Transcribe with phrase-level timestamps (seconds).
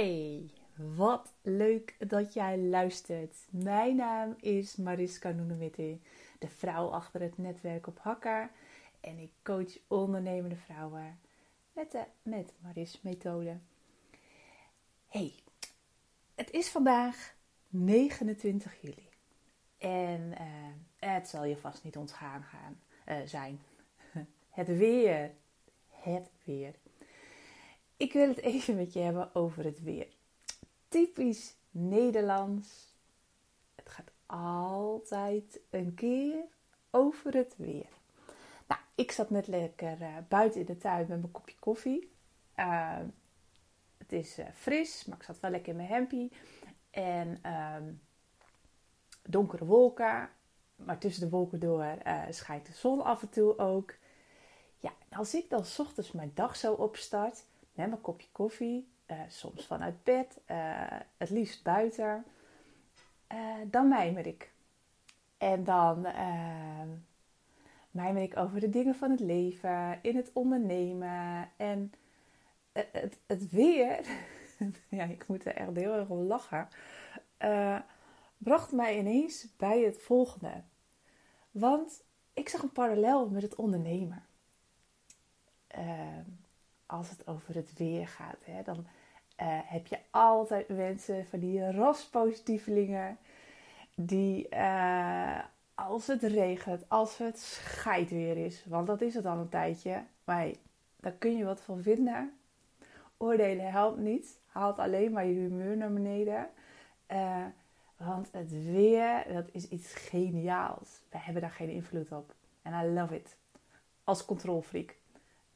[0.00, 3.36] Hey, wat leuk dat jij luistert.
[3.50, 5.98] Mijn naam is Mariska Noenewitte,
[6.38, 8.50] de vrouw achter het netwerk op Hakker.
[9.00, 11.18] En ik coach ondernemende vrouwen
[11.72, 13.58] met de Met Maris methode.
[15.08, 15.34] Hey,
[16.34, 17.34] het is vandaag
[17.68, 19.08] 29 juli.
[19.78, 23.60] En uh, het zal je vast niet ontgaan gaan, uh, zijn.
[24.50, 25.30] Het weer.
[25.88, 26.74] Het weer.
[28.00, 30.06] Ik wil het even met je hebben over het weer.
[30.88, 32.94] Typisch Nederlands.
[33.74, 36.44] Het gaat altijd een keer
[36.90, 37.88] over het weer.
[38.66, 42.12] Nou, ik zat net lekker uh, buiten in de tuin met mijn kopje koffie.
[42.56, 42.98] Uh,
[43.98, 46.32] het is uh, fris, maar ik zat wel lekker in mijn hempie.
[46.90, 47.92] En ehm,
[49.22, 50.30] donkere wolken.
[50.76, 51.86] Maar tussen de wolken door
[52.30, 53.94] schijnt de zon af en toe ook.
[54.78, 57.44] Ja, als ik dan s ochtends mijn dag zo opstart,
[57.80, 62.24] met mijn kopje koffie, uh, soms vanuit bed, uh, het liefst buiten,
[63.32, 64.52] uh, dan mijmer ik.
[65.38, 66.06] En dan
[67.90, 71.92] mijmer ik over de dingen van het leven, in het ondernemen en
[72.72, 74.06] het, het weer.
[74.88, 76.68] ja, ik moet er echt heel erg om lachen.
[78.38, 80.62] bracht mij ineens bij het volgende.
[81.50, 84.24] Want ik zag een parallel met het ondernemen
[86.90, 91.70] als het over het weer gaat, hè, dan uh, heb je altijd mensen van die
[91.70, 93.18] raspositievelingen
[93.94, 95.38] die uh,
[95.74, 100.48] als het regent, als het scheidweer is, want dat is het al een tijdje, maar
[100.96, 102.32] daar kun je wat van vinden.
[103.16, 106.48] Oordelen helpt niet, haalt alleen maar je humeur naar beneden.
[107.12, 107.44] Uh,
[107.96, 111.00] want het weer, dat is iets geniaals.
[111.10, 112.34] We hebben daar geen invloed op.
[112.62, 113.36] En I love it.
[114.04, 114.99] Als controlfreak.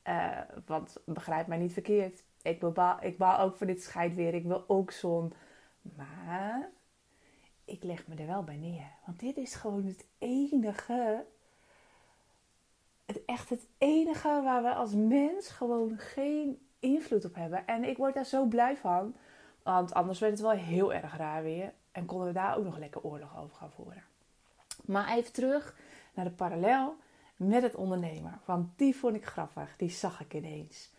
[0.09, 2.23] Uh, want begrijp mij niet verkeerd.
[2.43, 4.35] Ik, bepaal, ik ook voor dit scheidweer.
[4.35, 5.33] Ik wil ook zon.
[5.97, 6.71] Maar
[7.65, 8.87] ik leg me er wel bij neer.
[9.07, 11.25] Want dit is gewoon het enige.
[13.05, 17.67] Het echt het enige waar we als mens gewoon geen invloed op hebben.
[17.67, 19.17] En ik word daar zo blij van.
[19.63, 21.73] Want anders werd het wel heel erg raar weer.
[21.93, 24.03] En konden we daar ook nog lekker oorlog over gaan voeren.
[24.85, 25.77] Maar even terug
[26.15, 26.97] naar de parallel
[27.37, 28.41] met het ondernemen.
[28.45, 30.93] Want die vond ik grappig, die zag ik ineens.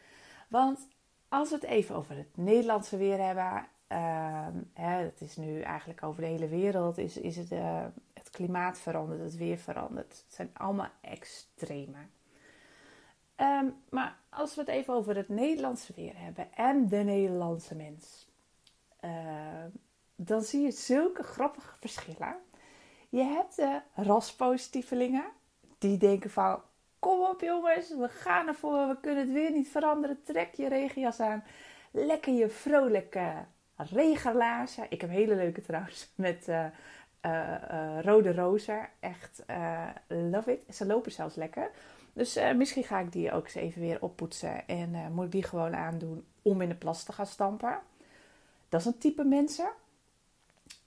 [0.47, 0.87] Want
[1.29, 6.03] als we het even over het Nederlandse weer hebben, uh, hè, het is nu eigenlijk
[6.03, 10.23] over de hele wereld, is, is het, uh, het klimaat veranderd, het weer veranderd.
[10.25, 11.97] Het zijn allemaal extreme.
[13.37, 18.27] Um, maar als we het even over het Nederlandse weer hebben en de Nederlandse mens,
[19.01, 19.63] uh,
[20.15, 22.35] dan zie je zulke grappige verschillen.
[23.09, 25.25] Je hebt de raspositievelingen,
[25.77, 26.61] die denken van...
[26.99, 28.87] Kom op jongens, we gaan ervoor.
[28.87, 30.23] We kunnen het weer niet veranderen.
[30.23, 31.43] Trek je regenjas aan.
[31.91, 33.33] Lekker je vrolijke
[33.75, 34.85] regenlaarzen.
[34.89, 36.65] Ik heb hele leuke trouwens met uh,
[37.25, 38.89] uh, rode rozen.
[38.99, 39.43] Echt
[40.07, 40.75] love it.
[40.75, 41.71] Ze lopen zelfs lekker.
[42.13, 44.67] Dus misschien ga ik die ook eens even weer oppoetsen.
[44.67, 47.79] En moet ik die gewoon aandoen om in de plas te gaan stampen.
[48.69, 49.69] Dat is een type mensen.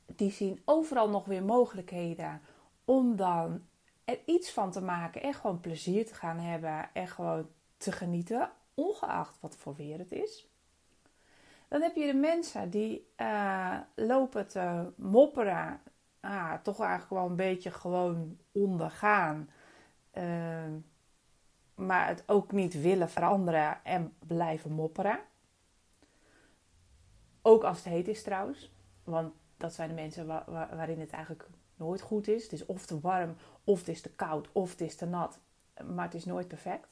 [0.07, 2.41] Die zien overal nog weer mogelijkheden
[2.85, 3.63] om dan
[4.09, 8.51] er iets van te maken en gewoon plezier te gaan hebben en gewoon te genieten,
[8.75, 10.49] ongeacht wat voor weer het is.
[11.69, 15.81] Dan heb je de mensen die uh, lopen te mopperen,
[16.21, 19.51] ah, toch eigenlijk wel een beetje gewoon ondergaan,
[20.15, 20.73] uh,
[21.75, 25.19] maar het ook niet willen veranderen en blijven mopperen.
[27.43, 28.73] Ook als het heet is trouwens,
[29.05, 32.43] want dat zijn de mensen waarin het eigenlijk nooit goed is.
[32.43, 35.39] Het is of te warm, of het is te koud, of het is te nat.
[35.95, 36.89] Maar het is nooit perfect.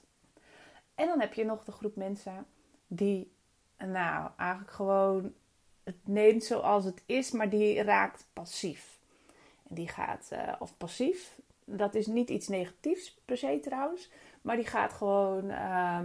[0.94, 2.46] En dan heb je nog de groep mensen
[2.86, 3.32] die,
[3.78, 5.32] nou, eigenlijk gewoon
[5.84, 8.98] het neemt zoals het is, maar die raakt passief.
[9.68, 14.10] En die gaat, uh, of passief, dat is niet iets negatiefs per se trouwens,
[14.42, 16.04] maar die gaat gewoon uh,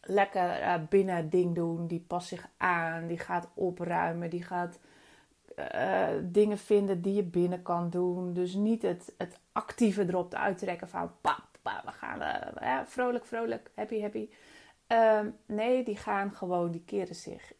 [0.00, 1.86] lekker uh, binnen ding doen.
[1.86, 4.78] Die past zich aan, die gaat opruimen, die gaat
[5.74, 8.32] uh, dingen vinden die je binnen kan doen.
[8.32, 12.20] Dus niet het, het actieve erop te uittrekken van pa, pa, we gaan
[12.62, 14.28] uh, vrolijk, vrolijk, happy, happy.
[14.88, 17.52] Uh, nee, die gaan gewoon, die keren zich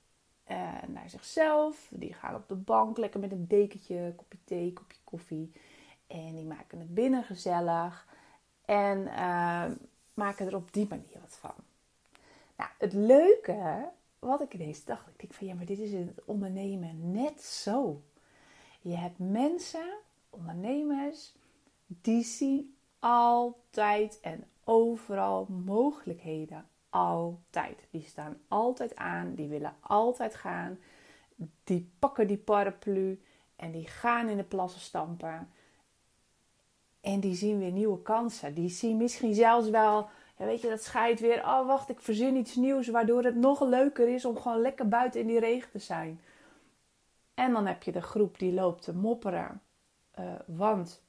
[0.51, 1.89] uh, naar zichzelf.
[1.91, 5.53] Die gaan op de bank lekker met een dekentje, kopje thee, kopje koffie.
[6.07, 8.07] En die maken het binnen gezellig.
[8.65, 9.09] En
[10.15, 11.55] maken er op die manier wat van.
[12.57, 16.25] Nou, het leuke wat ik ineens dacht, ik denk van ja, maar dit is het
[16.25, 18.03] ondernemen net zo.
[18.81, 19.99] Je hebt mensen,
[20.31, 21.35] ondernemers,
[21.87, 26.69] die zien altijd en overal mogelijkheden.
[26.91, 27.87] altijd.
[27.91, 30.79] Die staan altijd aan, die willen altijd gaan.
[31.65, 33.21] Die pakken die paraplu
[33.57, 35.51] en die gaan in de plassen stampen.
[37.01, 38.55] En die zien weer nieuwe kansen.
[38.55, 40.09] Die zien misschien zelfs wel,
[40.41, 41.39] ja, weet je, dat scheidt weer.
[41.39, 45.21] Oh, wacht, ik verzin iets nieuws waardoor het nog leuker is om gewoon lekker buiten
[45.21, 46.21] in die regen te zijn.
[47.35, 49.63] En dan heb je de groep die loopt te mopperen.
[50.19, 51.03] Uh, want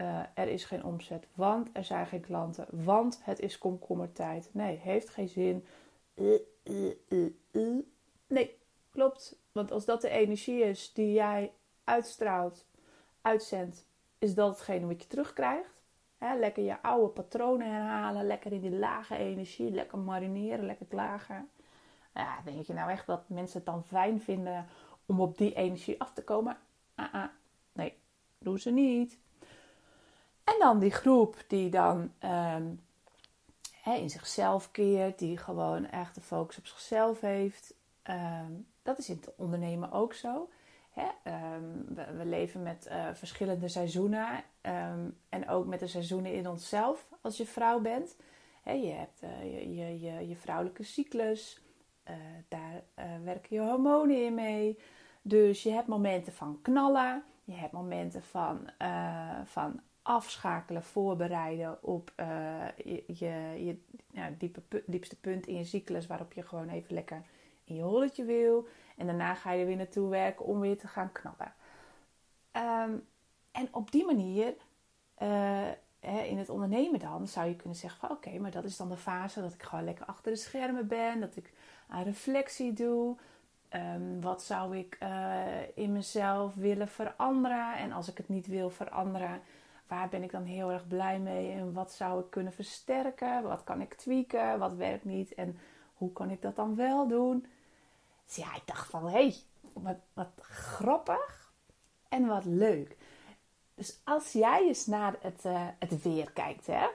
[0.00, 4.48] uh, er is geen omzet, want er zijn geen klanten, want het is komkommertijd.
[4.52, 5.66] Nee, heeft geen zin.
[8.26, 8.58] Nee,
[8.90, 9.38] klopt.
[9.52, 11.52] Want als dat de energie is die jij
[11.84, 12.66] uitstraalt,
[13.22, 13.86] uitzendt,
[14.18, 15.77] is dat hetgene wat je terugkrijgt.
[16.18, 21.48] Lekker je oude patronen herhalen, lekker in die lage energie, lekker marineren, lekker klagen.
[22.14, 24.66] Ja, denk je nou echt dat mensen het dan fijn vinden
[25.06, 26.58] om op die energie af te komen?
[26.94, 27.28] Ah, ah.
[27.72, 27.94] Nee,
[28.38, 29.18] doen ze niet.
[30.44, 32.12] En dan die groep die dan
[32.56, 32.80] um,
[33.84, 37.74] in zichzelf keert, die gewoon echt de focus op zichzelf heeft.
[38.10, 40.48] Um, dat is in het ondernemen ook zo.
[40.98, 44.28] Um, we, we, leven met uh, verschillende seizoenen
[45.28, 48.16] en ook met de seizoenen in onszelf als je vrouw bent.
[48.64, 51.62] je hebt uh, je, je, je, vrouwelijke cyclus,
[52.10, 52.14] uh,
[52.48, 52.82] daar
[53.24, 54.78] werken je hormonen in mee.
[55.22, 58.70] Dus je hebt momenten van knallen, je hebt momenten van,
[59.44, 62.12] van afschakelen, voorbereiden op
[62.84, 63.78] je, je, je
[64.10, 67.22] ja, diepe, diepste punt in je cyclus, waarop je gewoon even lekker
[67.64, 68.68] in je holletje wil.
[68.98, 71.52] En daarna ga je er weer naartoe werken om weer te gaan knappen.
[72.52, 73.06] Um,
[73.52, 74.54] en op die manier,
[76.00, 78.88] hè, in het ondernemen dan, zou je kunnen zeggen van oké, maar dat is dan
[78.88, 81.52] de fase dat ik gewoon lekker achter de schermen ben, dat ik
[81.88, 83.16] aan reflectie doe.
[83.74, 85.44] Um, wat zou ik uh,
[85.74, 87.76] in mezelf willen veranderen?
[87.76, 89.40] En als ik het niet wil veranderen,
[89.86, 93.42] waar ben ik dan heel erg blij mee en wat zou ik kunnen versterken?
[93.42, 94.58] Wat kan ik tweaken?
[94.58, 95.34] Wat werkt niet?
[95.34, 95.58] En
[95.94, 97.46] hoe kan ik dat dan wel doen?
[98.28, 99.34] Dus ja, ik dacht van, hé, hey,
[100.12, 101.52] wat, grappig
[102.08, 102.96] en wat leuk.
[103.74, 106.86] Dus als jij eens naar het, uh, het weer kijkt, hè,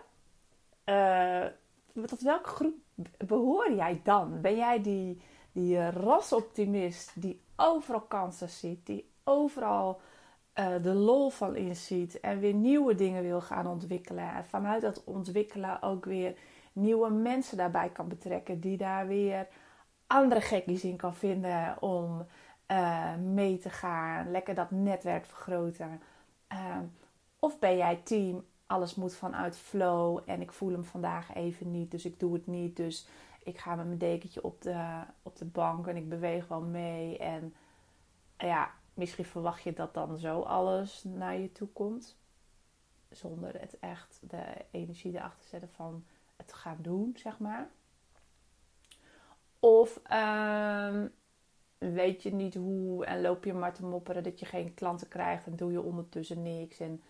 [0.85, 1.51] uh,
[2.05, 2.75] tot welke groep
[3.27, 4.41] behoor jij dan?
[4.41, 5.21] Ben jij die,
[5.51, 10.01] die rasoptimist die overal kansen ziet, die overal
[10.59, 14.33] uh, de lol van inziet en weer nieuwe dingen wil gaan ontwikkelen.
[14.33, 16.35] En vanuit dat ontwikkelen ook weer
[16.73, 19.47] nieuwe mensen daarbij kan betrekken, die daar weer
[20.13, 22.25] andere gekkies in kan vinden om
[22.67, 26.01] uh, mee te gaan, lekker dat netwerk vergroten.
[26.53, 26.77] Uh,
[27.39, 31.91] of ben jij team, alles moet vanuit flow en ik voel hem vandaag even niet,
[31.91, 32.75] dus ik doe het niet.
[32.75, 33.07] Dus
[33.43, 37.17] ik ga met mijn dekentje op de, op de bank en ik beweeg wel mee.
[37.17, 37.53] En
[38.37, 42.17] ja, misschien verwacht je dat dan zo alles naar je toe komt.
[43.09, 46.05] Zonder het echt de energie erachter te zetten van
[46.35, 47.69] het gaan doen, zeg maar.
[49.63, 51.13] Of um,
[51.77, 55.45] weet je niet hoe en loop je maar te mopperen dat je geen klanten krijgt
[55.45, 56.79] en doe je ondertussen niks.
[56.79, 57.01] En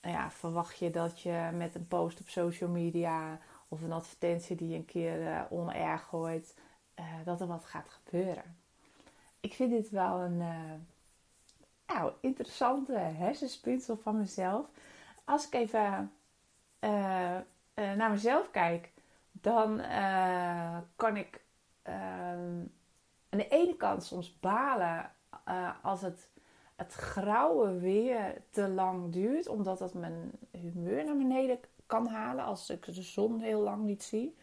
[0.00, 3.38] nou ja, verwacht je dat je met een post op social media
[3.68, 6.54] of een advertentie die je een keer uh, onerg gooit,
[6.98, 8.56] uh, dat er wat gaat gebeuren.
[9.40, 10.72] Ik vind dit wel een, uh,
[11.86, 14.66] nou, interessante hersenspinsel van mezelf.
[15.24, 16.12] Als ik even
[17.74, 18.92] naar mezelf kijk,
[19.32, 19.80] dan
[20.96, 21.40] kan ik
[21.82, 25.10] aan de ene kant soms balen
[25.82, 26.30] als het,
[26.76, 32.70] het grauwe weer te lang duurt, omdat dat mijn humeur naar beneden kan halen als
[32.70, 34.36] ik de zon heel lang niet zie.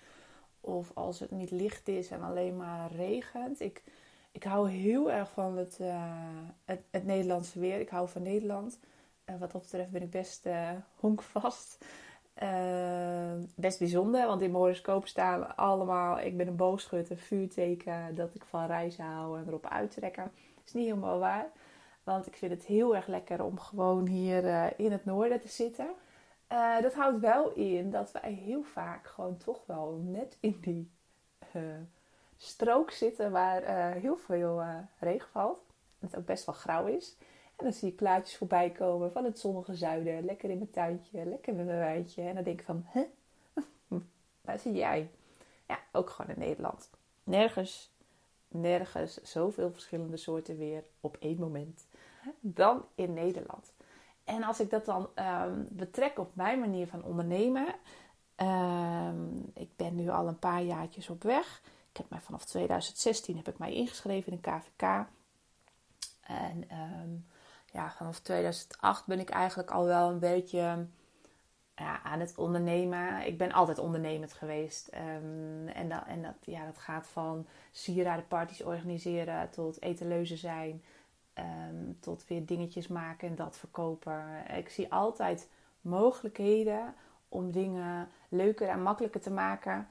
[0.62, 3.60] Of als het niet licht is en alleen maar regent.
[3.60, 3.84] Ik,
[4.31, 6.13] ik hou heel erg van het, uh,
[6.65, 7.79] het, Nederlandse weer.
[7.79, 8.79] Ik hou van Nederland.
[9.25, 10.48] Uh, wat dat betreft ben ik best
[12.43, 16.19] uh, best bijzonder, want in mijn horoscoop staan allemaal...
[16.19, 20.24] Ik ben een boogschutter, vuurteken, dat ik van reizen hou en erop uittrekken.
[20.55, 21.48] Dat is niet helemaal waar.
[22.03, 25.88] Want ik vind het heel erg lekker om gewoon hier in het noorden te zitten.
[26.81, 30.91] dat houdt wel in dat wij heel vaak gewoon toch wel net in die
[32.38, 34.63] strook zitten waar heel veel
[35.00, 35.60] regen valt.
[36.00, 37.17] En het ook best wel grauw is.
[37.60, 40.25] En dan zie ik plaatjes voorbij komen van het zonnige zuiden.
[40.25, 42.22] Lekker in mijn tuintje, lekker met mijn wijntje.
[42.22, 43.06] En dan denk ik van, hè?
[44.42, 45.10] Waar zit jij?
[45.68, 46.89] Ja, ook gewoon in Nederland.
[47.24, 47.92] Nergens,
[48.48, 51.88] nergens zoveel verschillende soorten weer op één moment
[52.39, 53.74] dan in Nederland.
[54.24, 57.75] En als ik dat dan um, betrek op mijn manier van ondernemen.
[58.36, 61.62] Um, ik ben nu al een paar jaartjes op weg
[62.00, 65.08] heb mij vanaf 2016 heb ik mij ingeschreven in een KVK.
[66.22, 67.25] En um,
[67.71, 70.88] ja, vanaf 2008 ben ik eigenlijk al wel een beetje
[71.75, 73.25] ja, aan het ondernemen.
[73.25, 74.88] Ik ben altijd ondernemend geweest.
[74.88, 80.83] Ehm, en dat, en dat, ja, dat gaat van sieradenparties organiseren tot etaleuze zijn.
[81.33, 84.23] Ehm, tot weer dingetjes maken en dat verkopen.
[84.57, 85.49] Ik zie altijd
[85.81, 86.95] mogelijkheden
[87.29, 89.88] om dingen leuker en makkelijker te maken.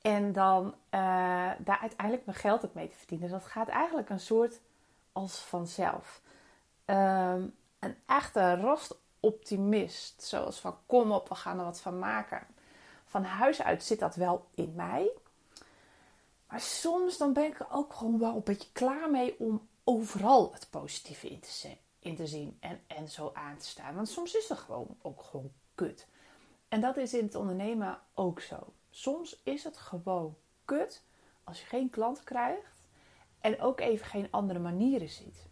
[0.00, 0.70] En dan uh,
[1.58, 3.30] daar uiteindelijk mijn geld ook mee te verdienen.
[3.30, 4.60] Dat gaat eigenlijk een soort
[5.12, 6.22] als vanzelf.
[6.86, 10.22] Um, een echte rostoptimist.
[10.22, 12.46] Zoals van kom op, we gaan er wat van maken.
[13.04, 15.10] Van huis uit zit dat wel in mij.
[16.48, 20.52] Maar soms dan ben ik er ook gewoon wel een beetje klaar mee om overal
[20.52, 21.28] het positieve
[22.00, 23.94] in te, zien en, en zo aan te staan.
[23.94, 26.08] Want soms is het gewoon ook gewoon kut.
[26.68, 28.72] En dat is in het ondernemen ook zo.
[28.90, 31.02] Soms is het gewoon kut
[31.44, 32.78] als je geen klant krijgt
[33.40, 35.46] en ook even geen andere manieren ziet.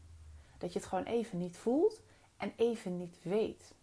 [0.63, 2.01] Dat je het gewoon even niet voelt
[2.37, 3.75] en even niet weet.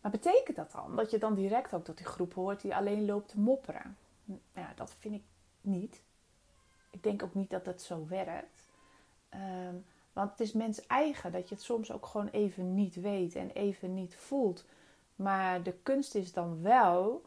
[0.00, 3.04] Maar betekent dat dan dat je dan direct ook tot die groep hoort die alleen
[3.04, 3.96] loopt te mopperen?
[4.52, 5.22] Ja, dat vind ik
[5.60, 6.02] niet.
[6.90, 8.68] Ik denk ook niet dat dat zo werkt.
[9.28, 9.74] Ehm,
[10.12, 13.50] want het is mens eigen dat je het soms ook gewoon even niet weet en
[13.50, 14.64] even niet voelt.
[15.16, 17.24] Maar de kunst is dan wel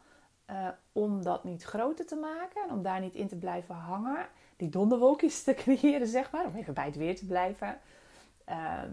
[0.50, 2.70] uh, om dat niet groter te maken.
[2.70, 4.28] Om daar niet in te blijven hangen.
[4.56, 6.46] Die donderwolkjes te creëren, zeg maar.
[6.46, 7.80] Om even bij het weer te blijven.
[8.50, 8.84] Uh,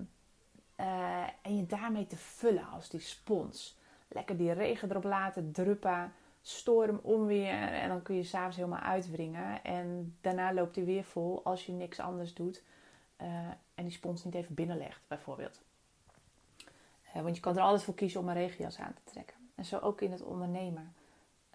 [0.81, 3.79] uh, en je daarmee te vullen als die spons.
[4.09, 6.13] Lekker die regen erop laten druppen.
[6.43, 7.73] Storm, onweer.
[7.73, 9.65] En dan kun je s'avonds helemaal uitwringen.
[9.65, 12.63] En daarna loopt hij weer vol als je niks anders doet.
[13.75, 15.61] en die spons niet even binnenlegt, bijvoorbeeld.
[17.13, 19.37] want je kan er altijd voor kiezen om een regenjas aan te trekken.
[19.55, 20.95] En zo ook in het ondernemen.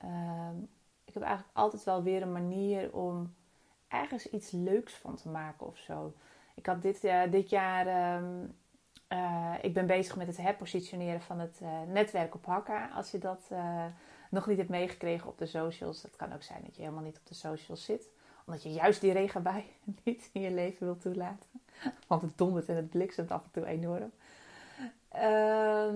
[0.01, 0.58] Ehm,
[1.06, 3.36] ik heb eigenlijk altijd wel weer een manier om
[3.88, 6.13] ergens iets leuks van te maken of zo.
[6.56, 7.88] Ik had dit, uh, dit jaar.
[7.88, 8.44] Ehm,
[9.10, 12.89] uh, ik ben bezig met het herpositioneren van het uh, netwerk op Hakka.
[12.89, 13.51] Als je dat
[14.29, 16.01] nog niet hebt meegekregen op de socials.
[16.01, 18.10] Dat kan ook zijn dat je helemaal niet op de socials zit.
[18.46, 19.63] Omdat je juist die regenbui
[20.03, 21.50] niet in je leven wilt toelaten.
[22.08, 24.12] Want het dondert en het bliksemt af en toe enorm.
[25.10, 25.96] Ehm,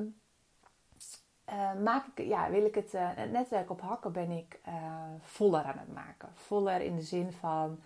[1.50, 4.74] uh, maak ik, ja, wil ik het, het, netwerk op hakken ben ik uh,
[5.20, 6.30] voller aan het maken.
[6.34, 7.80] Voller in de zin van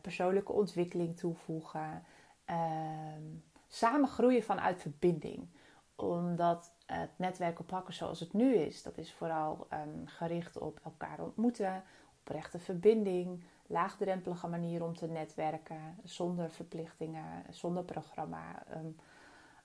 [0.00, 2.04] persoonlijke ontwikkeling toevoegen.
[2.44, 3.22] Ehm,
[3.68, 5.48] samen groeien vanuit verbinding.
[5.96, 10.80] Omdat het netwerk op hakken zoals het nu is, dat is vooral um, gericht op
[10.84, 11.82] elkaar ontmoeten,
[12.20, 18.64] oprechte verbinding, laagdrempelige manier om te netwerken, zonder verplichtingen, zonder programma.
[18.76, 18.96] Um,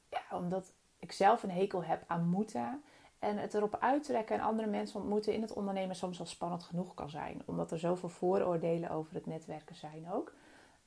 [0.10, 2.84] ja, omdat ik zelf een hekel heb aan moeten
[3.24, 6.94] en het erop uittrekken en andere mensen ontmoeten in het ondernemen soms al spannend genoeg
[6.94, 7.42] kan zijn.
[7.46, 10.34] Omdat er zoveel vooroordelen over het netwerken zijn ook.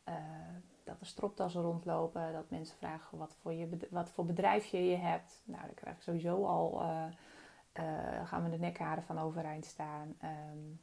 [0.08, 0.14] Uh,
[0.84, 5.42] dat er stropdassen rondlopen, dat mensen vragen wat voor, je, wat voor bedrijfje je hebt.
[5.44, 7.04] Nou, dan krijg ik sowieso al, uh,
[8.24, 10.16] gaan we de nekharen van overeind staan.
[10.22, 10.80] Um,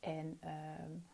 [0.00, 0.40] en
[0.80, 1.04] um,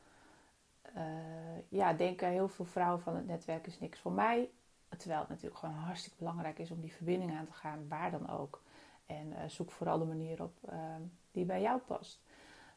[1.68, 4.50] ja, denken heel veel vrouwen van het netwerk is niks voor mij.
[4.96, 8.30] Terwijl het natuurlijk gewoon hartstikke belangrijk is om die verbinding aan te gaan, waar dan
[8.30, 8.62] ook.
[9.06, 10.94] En uh, zoek vooral de manier op uh,
[11.32, 12.22] die bij jou past.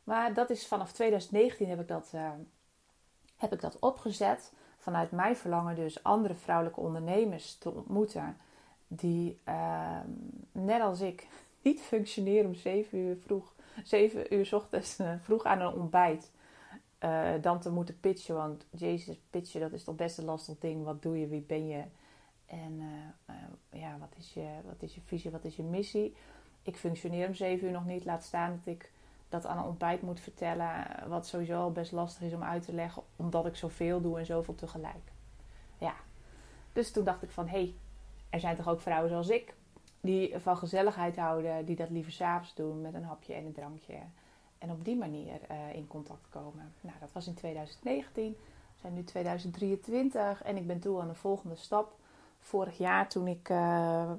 [0.04, 2.32] Maar dat is vanaf 2019 heb ik dat, uh,
[3.36, 4.54] heb ik dat opgezet.
[4.78, 8.38] Vanuit mijn verlangen dus andere vrouwelijke ondernemers te ontmoeten.
[8.88, 10.10] Die ehm,
[10.52, 11.28] net als ik
[11.62, 13.54] niet functioneren om 7 uur vroeg,
[13.84, 16.32] 7 uur ochtends vroeg aan een ontbijt.
[17.42, 18.36] dan te moeten pitchen.
[18.36, 20.84] Want Jezus, pitchen dat is toch best een lastig ding.
[20.84, 21.28] Wat doe je?
[21.28, 21.84] Wie ben je?
[22.48, 26.16] En uh, uh, ja, wat is, je, wat is je visie, wat is je missie?
[26.62, 28.06] Ik functioneer om zeven uur nog niet.
[28.06, 28.92] Laat staan dat ik
[29.30, 30.86] dat aan een ontbijt moet vertellen.
[31.08, 33.04] Wat sowieso al best lastig is om uit te leggen.
[33.16, 35.12] Omdat ik zoveel doe en zoveel tegelijk.
[35.78, 35.94] Ja.
[36.74, 37.48] Dus toen dacht ik van...
[37.48, 37.76] Hé, hey,
[38.30, 39.54] er zijn toch ook vrouwen zoals ik.
[40.02, 41.66] Die van gezelligheid houden.
[41.66, 43.98] Die dat liever s'avonds doen met een hapje en een drankje.
[44.58, 46.74] En op die manier uh, in contact komen.
[46.82, 48.32] Nou, dat was in 2019.
[48.32, 50.44] We zijn nu 2023.
[50.44, 51.96] En ik ben toe aan de volgende stap
[52.48, 54.12] vorig jaar toen ik uh,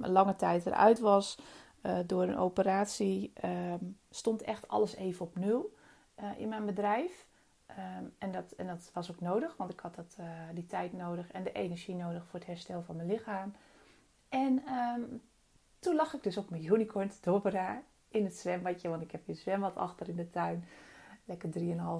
[0.00, 1.38] lange tijd eruit was
[1.82, 5.74] uh, door een operatie, um, stond echt alles even op nul
[6.20, 7.26] uh, in mijn bedrijf.
[7.70, 10.16] Um, en, dat, en dat was ook nodig, want ik had dat,
[10.54, 13.54] die tijd nodig en de energie nodig voor het herstel van mijn lichaam.
[14.28, 14.62] En
[15.78, 19.34] toen lag ik dus op mijn unicorn te in het zwembadje, want ik heb een
[19.34, 20.64] zwembad achter in de tuin.
[21.24, 21.50] Lekker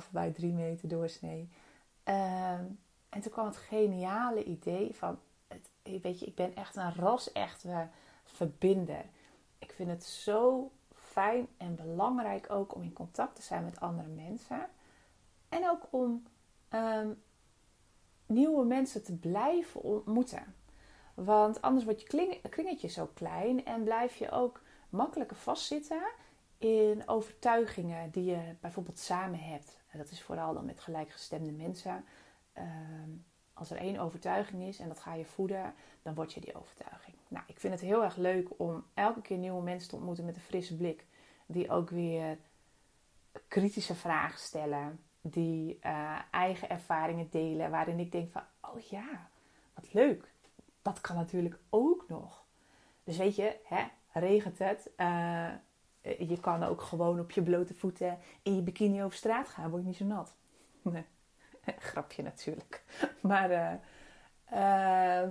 [0.05, 1.49] 3,5 bij 3 meter doorsnee.
[3.09, 5.19] en toen kwam het geniale idee van
[5.83, 7.89] weet je, ik ben echt een ras-echte
[8.25, 9.05] verbinder.
[9.59, 14.09] Ik vind het zo fijn en belangrijk ook om in contact te zijn met andere
[14.09, 14.69] mensen.
[15.49, 16.23] En ook om
[16.71, 17.23] um,
[18.27, 20.55] nieuwe mensen te blijven ontmoeten.
[21.15, 26.03] Want anders wordt je kringetje zo klein en blijf je ook makkelijker vastzitten
[26.59, 29.81] in overtuigingen die je bijvoorbeeld samen hebt.
[29.89, 32.05] En dat is vooral dan met gelijkgestemde mensen.
[32.53, 33.11] Ehm,
[33.52, 37.16] als er één overtuiging is en dat ga je voeden, dan word je die overtuiging.
[37.28, 40.37] Nou, ik vind het heel erg leuk om elke keer nieuwe mensen te ontmoeten met
[40.37, 41.06] een frisse blik.
[41.47, 42.38] Die ook weer
[43.49, 45.00] kritische vragen stellen.
[45.21, 47.71] Die uh, eigen ervaringen delen.
[47.71, 49.28] Waarin ik denk van, oh ja,
[49.75, 50.32] wat leuk.
[50.82, 52.44] Dat kan natuurlijk ook nog.
[53.04, 54.90] Dus weet je, hè, regent het.
[54.97, 55.50] Uh,
[56.02, 59.71] je kan ook gewoon op je blote voeten in je bikini over straat gaan.
[59.71, 60.37] Word je niet zo nat.
[60.82, 61.04] Nee.
[61.90, 62.83] Grapje natuurlijk.
[63.21, 63.50] Maar
[64.52, 65.31] uh,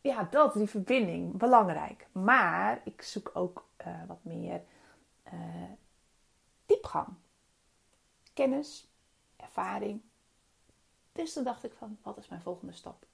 [0.00, 2.06] ja, dat, die verbinding, belangrijk.
[2.12, 4.62] Maar ik zoek ook uh, wat meer
[6.66, 7.08] diepgang.
[8.32, 8.88] Kennis,
[9.36, 10.02] ervaring.
[11.12, 13.06] Dus toen dacht ik van, wat is mijn volgende stap?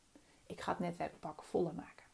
[0.47, 2.05] Ik ga het netwerkpak voller maken.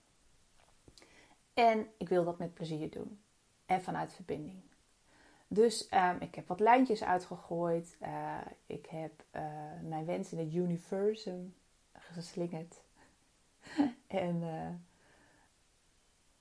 [1.55, 3.21] En ik wil dat met plezier doen.
[3.67, 4.63] En vanuit verbinding.
[5.49, 7.97] Dus um, ik heb wat lijntjes uitgegooid.
[8.03, 8.37] Uh,
[8.67, 9.43] ik heb uh,
[9.83, 11.55] mijn wens in het universum
[11.93, 12.81] geslingerd.
[14.07, 14.69] en uh,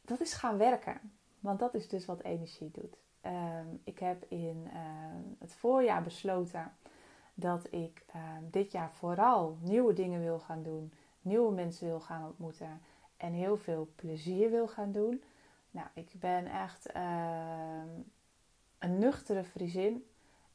[0.01, 0.99] dat is gaan werken.
[1.39, 2.97] Want dat is dus wat energie doet.
[3.25, 4.67] Um, ik heb in
[5.39, 6.73] het voorjaar besloten
[7.33, 8.05] dat ik
[8.51, 10.93] dit jaar vooral nieuwe dingen wil gaan doen.
[11.21, 12.81] Nieuwe mensen wil gaan ontmoeten.
[13.17, 15.23] En heel veel plezier wil gaan doen.
[15.71, 16.91] Nou, ik ben echt
[18.87, 20.05] nuchtere Friesin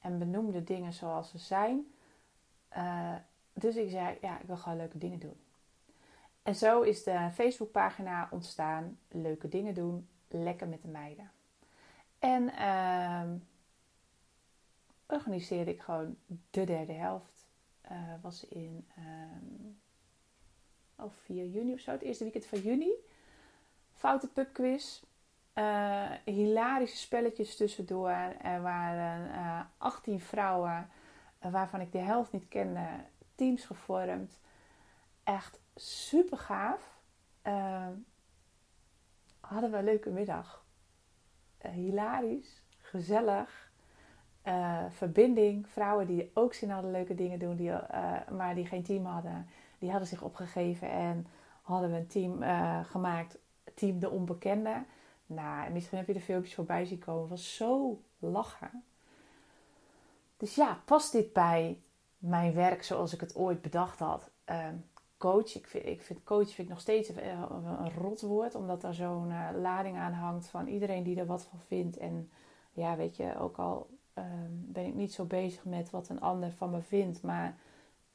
[0.00, 1.92] en benoemde dingen zoals ze zijn.
[2.76, 3.14] Uh,
[3.52, 5.37] dus ik zei, ja, ik wil gewoon leuke dingen doen.
[6.42, 8.99] En zo is de Facebookpagina ontstaan.
[9.08, 11.30] Leuke dingen doen, lekker met de meiden.
[12.18, 13.30] En uh,
[15.06, 16.16] organiseerde ik gewoon
[16.50, 17.49] de derde helft.
[17.90, 19.04] Uh, was in uh,
[20.96, 22.92] oh, 4 juni of zo, het eerste weekend van juni.
[23.92, 25.02] Foute pubquiz.
[25.54, 28.35] Uh, hilarische spelletjes tussendoor.
[28.42, 30.90] Er waren uh, 18 vrouwen,
[31.45, 32.87] uh, waarvan ik de helft niet kende,
[33.35, 34.40] teams gevormd.
[35.25, 37.00] Echt super gaaf.
[37.42, 37.93] Ehm,
[39.41, 40.65] hadden we een leuke middag.
[41.58, 43.69] Eh, hilarisch, gezellig.
[44.89, 45.69] verbinding.
[45.69, 47.73] Vrouwen die ook zin hadden leuke dingen doen, die,
[48.30, 49.49] maar die geen team hadden.
[49.78, 51.26] Die hadden zich opgegeven en
[51.63, 52.43] hadden we een team
[52.84, 53.39] gemaakt.
[53.75, 54.84] Team de Onbekende
[55.30, 57.21] nou, misschien heb je de filmpjes voorbij zien komen.
[57.21, 58.84] Het was zo lachen.
[60.36, 61.80] Dus ja, past dit bij
[62.19, 64.30] mijn werk zoals ik het ooit bedacht had?
[64.50, 64.66] Uh,
[65.16, 67.28] coach, ik vind, ik vind coach vind ik nog steeds een,
[67.62, 68.54] een rot woord.
[68.54, 71.97] Omdat daar zo'n uh, lading aan hangt van iedereen die er wat van vindt.
[71.97, 72.30] En
[72.73, 76.52] ja, weet je, ook al um, ben ik niet zo bezig met wat een ander
[76.52, 77.23] van me vindt.
[77.23, 77.56] Maar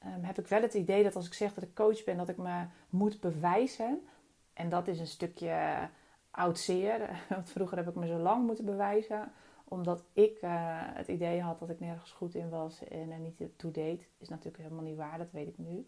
[0.06, 2.30] um, heb ik wel het idee dat als ik zeg dat ik coach ben, dat
[2.30, 4.08] ik me moet bewijzen.
[4.54, 5.90] En dat is een stukje
[6.36, 7.10] oud zeer.
[7.30, 9.32] Want vroeger heb ik me zo lang moeten bewijzen.
[9.64, 10.52] Omdat ik uh,
[10.94, 14.08] het idee had dat ik nergens goed in was en er niet toe deed.
[14.18, 15.88] Is natuurlijk helemaal niet waar, dat weet ik nu.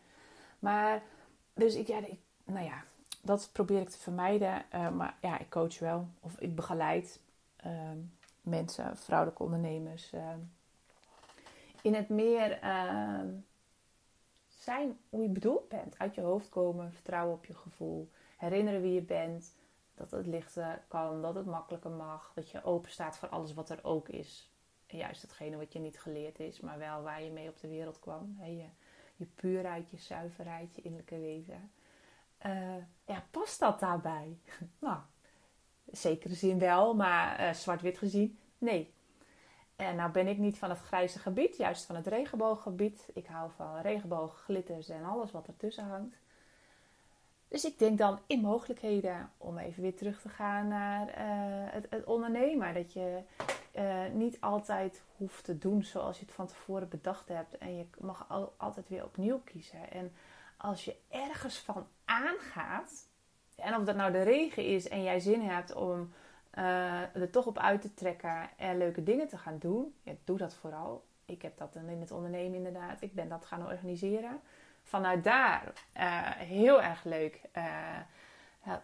[0.59, 1.03] Maar,
[1.53, 2.83] dus ik, ja, ik, nou ja,
[3.21, 4.65] dat probeer ik te vermijden.
[4.75, 6.07] Uh, maar ja, ik coach wel.
[6.19, 7.19] Of ik begeleid
[7.65, 7.71] uh,
[8.41, 10.13] mensen, vrouwelijke ondernemers.
[10.13, 10.39] Ehm,
[11.81, 13.27] in het meer ehm,
[14.47, 15.99] zijn hoe je bedoeld bent.
[15.99, 18.09] Uit je hoofd komen, vertrouwen op je gevoel.
[18.37, 19.53] Herinneren wie je bent
[19.97, 22.31] dat het lichter kan, dat het makkelijker mag.
[22.35, 24.51] Dat je open staat voor alles wat er ook is.
[24.87, 27.99] Juist hetgene wat je niet geleerd is, maar wel waar je mee op de wereld
[27.99, 28.37] kwam.
[28.43, 28.65] je,
[29.15, 31.71] je puurheid, je zuiverheid, je innerlijke wezen.
[32.45, 34.39] Uh, ja, past dat daarbij?
[34.79, 34.99] nou,
[35.85, 38.93] zekere zin wel, maar uh, zwart-wit gezien, nee.
[39.75, 43.09] En nou ben ik niet van het grijze gebied, juist van het regenbooggebied.
[43.13, 46.15] Ik hou van regenboog, glitters en alles wat ertussen hangt.
[47.47, 51.13] Dus ik denk dan in mogelijkheden om even weer terug te gaan naar uh,
[51.73, 52.73] het, het, ondernemen.
[52.73, 53.21] Dat je
[53.77, 57.57] uh, niet altijd hoeft te doen zoals je het van tevoren bedacht hebt.
[57.57, 59.91] En je mag al, altijd weer opnieuw kiezen.
[59.91, 60.11] En
[60.57, 63.07] als je ergens van aangaat,
[63.55, 66.13] en of dat nou de regen is en jij zin hebt om
[66.57, 70.37] uh, er toch op uit te trekken en leuke dingen te gaan doen, ja, doe
[70.37, 71.05] dat vooral.
[71.25, 73.01] Ik heb dat dan in het ondernemen inderdaad.
[73.01, 74.39] Ik ben dat gaan organiseren
[74.87, 77.41] vanuit daar uh, heel erg leuk.
[77.57, 77.97] Uh,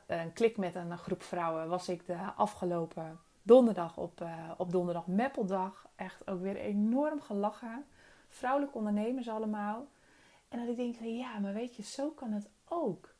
[0.05, 4.25] een klik met een groep vrouwen was ik de afgelopen donderdag op,
[4.57, 5.87] op donderdag Meppeldag.
[5.95, 7.85] Echt ook weer enorm gelachen.
[8.27, 9.87] Vrouwelijke ondernemers allemaal.
[10.49, 13.13] En dat ik denk van ja, maar weet je, zo kan het ook.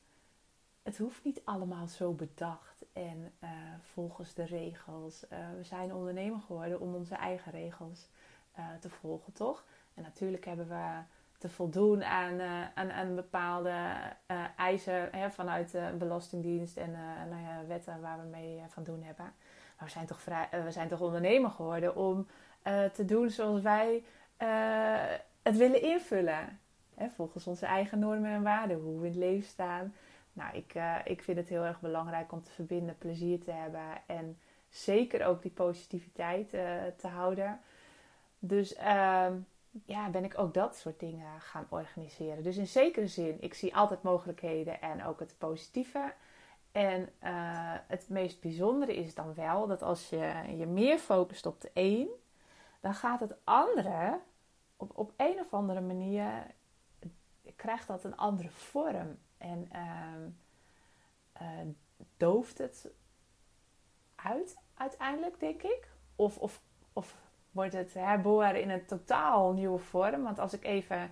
[0.83, 3.33] Het hoeft niet allemaal zo bedacht en
[3.81, 5.25] volgens de regels.
[5.29, 8.09] we zijn ondernemer geworden om onze eigen regels
[8.79, 9.65] te volgen, toch?
[9.93, 11.03] En natuurlijk hebben we
[11.43, 13.69] te voldoen aan, uh, aan, bepaalde
[14.31, 18.83] uh, eisen hè, vanuit de Belastingdienst en uh, nou ja, wetten waar we mee van
[18.83, 19.33] doen hebben.
[19.79, 22.27] we zijn toch, vrij, we zijn toch ondernemer geworden om
[22.93, 24.03] te doen zoals wij
[25.41, 26.59] het willen invullen.
[26.95, 29.93] Hè, volgens onze eigen normen en waarden, hoe we in het leven staan.
[30.33, 30.73] Nou, ik,
[31.05, 34.37] ik vind het heel erg belangrijk om te verbinden, plezier te hebben en
[34.69, 36.49] zeker ook die positiviteit
[36.97, 37.59] te houden.
[38.39, 39.33] Dus ehm,
[39.85, 42.43] ja, ben ik ook dat soort dingen gaan organiseren.
[42.43, 46.13] Dus in zekere zin, ik zie altijd mogelijkheden en ook het positieve.
[46.71, 51.61] En uh, het meest bijzondere is dan wel dat als je je meer focust op
[51.61, 52.09] de een,
[52.79, 54.19] dan gaat het andere
[54.77, 56.47] op, op een of andere manier,
[57.55, 59.17] krijgt dat een andere vorm.
[59.37, 59.69] En
[61.41, 61.67] uh,
[62.17, 62.89] dooft het
[64.15, 65.87] uit uiteindelijk, denk ik.
[66.15, 66.61] Of, of,
[66.93, 67.22] of
[67.53, 70.23] wordt het herboren in een totaal nieuwe vorm.
[70.23, 71.09] Want als ik even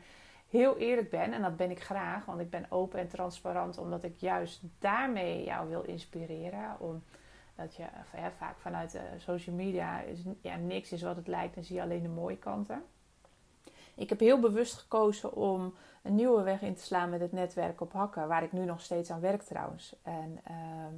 [0.50, 4.04] heel eerlijk ben, en dat ben ik graag, want ik ben open en transparant, omdat
[4.04, 6.80] ik juist daarmee jou wil inspireren.
[6.80, 7.04] Om,
[7.56, 11.56] dat je ja, vaak vanuit de social media is, ja, niks is wat het lijkt
[11.56, 12.84] en zie je alleen de mooie kanten.
[13.96, 15.74] Ik heb heel bewust gekozen om
[16.04, 18.82] een nieuwe weg in te slaan met het netwerk op hakken, waar ik nu nog
[18.82, 19.96] steeds aan werk trouwens.
[20.04, 20.94] En ehm,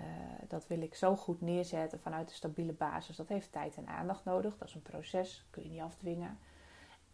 [0.00, 0.06] uh,
[0.48, 3.16] dat wil ik zo goed neerzetten vanuit een stabiele basis.
[3.16, 4.58] Dat heeft tijd en aandacht nodig.
[4.58, 6.38] Dat is een proces, kun je niet afdwingen.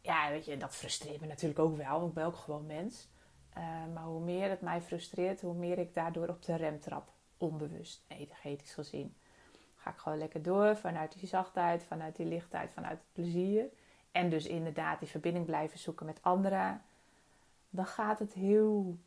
[0.01, 3.09] Ja, weet je, dat frustreert me natuurlijk ook wel, want ik ben ook gewoon mens.
[3.59, 3.65] Uh,
[3.95, 7.13] maar hoe meer het mij frustreert, hoe meer ik daardoor op de rem trap.
[7.37, 9.15] Onbewust, energetisch gezien.
[9.77, 13.65] Ga ik gewoon lekker door vanuit die zachtheid, vanuit die lichtheid, vanuit het plezier.
[14.13, 16.83] En dus inderdaad die verbinding blijven zoeken met anderen.
[17.71, 18.99] Dan gaat het heel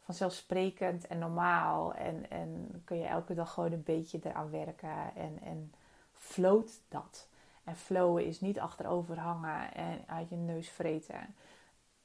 [0.00, 1.94] vanzelfsprekend en normaal.
[1.94, 5.14] En, en kun je elke dag gewoon een beetje eraan werken.
[5.14, 5.72] En, en
[6.12, 7.28] float dat.
[7.64, 11.34] En flowen is niet achterover hangen en uit je neus vreten.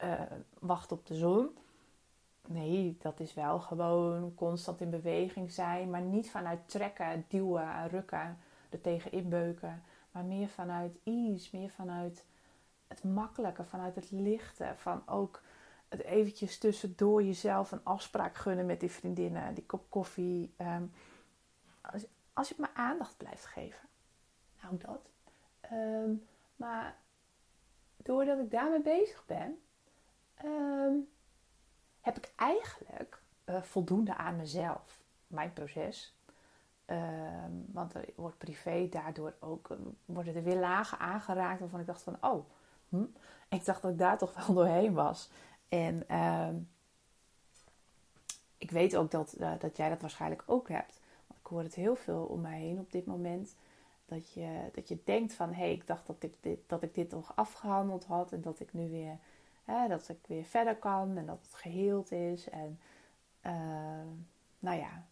[0.04, 0.22] Uh,
[0.60, 1.58] wacht op de zon.
[2.48, 5.90] Nee, dat is wel gewoon constant in beweging zijn.
[5.90, 8.38] Maar niet vanuit trekken, duwen, rukken,
[8.70, 9.84] er tegen inbeuken.
[10.12, 12.26] Maar meer vanuit ease, meer vanuit
[12.88, 14.74] het makkelijke, vanuit het lichte.
[14.76, 15.42] Van ook
[15.98, 20.54] het eventjes tussendoor jezelf een afspraak gunnen met die vriendinnen, die kop koffie.
[20.58, 20.84] Ehm,
[21.82, 23.88] als, als je maar aandacht blijft geven.
[24.62, 25.10] Nou, dat.
[25.62, 26.14] Ehm,
[26.56, 26.98] maar
[27.98, 29.60] doordat ik daarmee bezig ben,
[30.36, 30.94] ehm,
[32.02, 35.04] heb ik eigenlijk uh, voldoende aan mezelf.
[35.28, 36.14] Mijn proces.
[37.66, 42.18] want er wordt privé daardoor ook, worden er weer lagen aangeraakt waarvan ik dacht van,
[42.22, 42.46] oh,
[42.90, 43.06] hm,
[43.50, 45.30] ik dacht dat ik daar toch wel doorheen was.
[45.70, 46.56] En ehm,
[48.58, 51.00] ik weet ook dat, uh, dat jij dat waarschijnlijk ook hebt.
[51.28, 53.56] Want ik hoor het heel veel om mij heen op dit moment.
[54.06, 56.94] Dat je, dat je denkt van, hé, hey, ik dacht dat ik, dit, dat ik
[56.94, 58.32] dit nog afgehandeld had.
[58.32, 59.18] En dat ik nu weer,
[59.88, 61.18] dat ik weer verder kan.
[61.18, 62.50] En dat het geheeld is.
[62.50, 62.80] En
[63.46, 64.12] uh,
[64.60, 65.06] nou ja,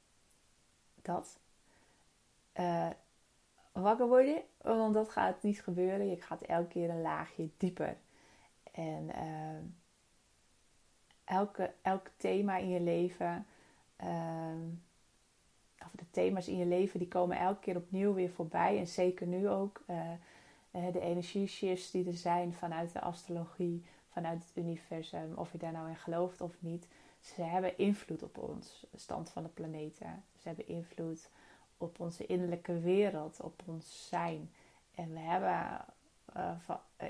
[1.01, 1.39] dat.
[2.59, 2.89] Uh,
[3.71, 6.09] wakker worden, want dat gaat niet gebeuren.
[6.09, 7.97] Je gaat elke keer een laagje dieper.
[8.71, 9.03] En...
[9.03, 9.82] Uh,
[11.23, 13.45] elke, elk thema in je leven,
[14.03, 14.55] uh,
[15.85, 18.77] of de thema's in je leven, die komen elke keer opnieuw weer voorbij.
[18.77, 20.11] En zeker nu ook uh,
[20.91, 25.89] de energieshifts die er zijn vanuit de astrologie, vanuit het universum, of je daar nou
[25.89, 26.87] in gelooft of niet.
[27.19, 30.23] Ze hebben invloed op ons, stand van de planeten.
[30.37, 31.29] Ze hebben invloed
[31.77, 34.51] op onze innerlijke wereld, op ons zijn.
[34.95, 35.85] En we hebben
[36.37, 36.51] uh,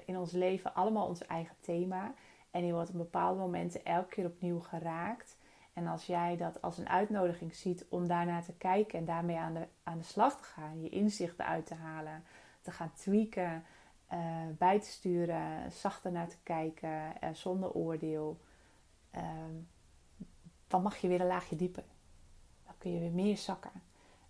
[0.06, 2.14] in ons leven allemaal ons eigen thema.
[2.54, 5.38] En die wordt op bepaalde momenten elke keer opnieuw geraakt.
[5.74, 9.54] En als jij dat als een uitnodiging ziet om daarnaar te kijken en daarmee aan
[9.54, 12.24] de, aan de slag te gaan, je inzichten uit te halen,
[12.62, 13.64] te gaan tweaken,
[14.14, 14.20] uh,
[14.58, 18.40] bij te sturen, zachter naar te kijken, uh, zonder oordeel,
[19.16, 19.22] uh,
[20.68, 21.86] dan mag je weer een laagje dieper.
[22.66, 23.82] Dan kun je weer meer zakken.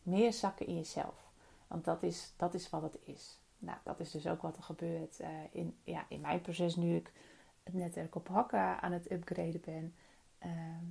[0.03, 1.31] Meer zakken in jezelf.
[1.67, 3.39] Want dat is, dat is wat het is.
[3.57, 6.95] Nou, dat is dus ook wat er gebeurt eh, in, ja, in mijn proces nu
[6.95, 7.11] ik
[7.63, 9.95] het netwerk op hakken aan het upgraden ben.
[10.37, 10.85] Ehm,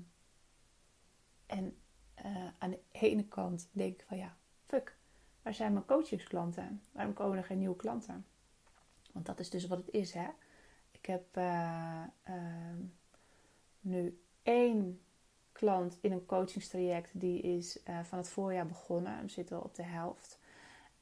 [1.47, 1.77] en
[2.25, 4.97] uh, aan de ene kant denk ik van ja, fuck,
[5.43, 6.83] waar zijn mijn coachingsklanten?
[6.93, 8.27] Waarom komen er geen nieuwe klanten?
[9.13, 10.29] Want dat is dus wat het is, hè.
[10.91, 12.79] Ik heb uh, uh,
[13.81, 15.01] nu één
[15.53, 19.17] klant in een coachingstraject die is uh, van het voorjaar begonnen.
[19.17, 20.39] Hem zit al op de helft.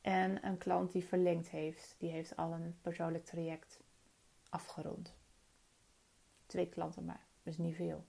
[0.00, 1.94] En een klant die verlengd heeft.
[1.98, 3.80] Die heeft al een persoonlijk traject
[4.48, 5.19] afgerond
[6.50, 7.26] twee klanten maar.
[7.42, 8.04] Is niet veel.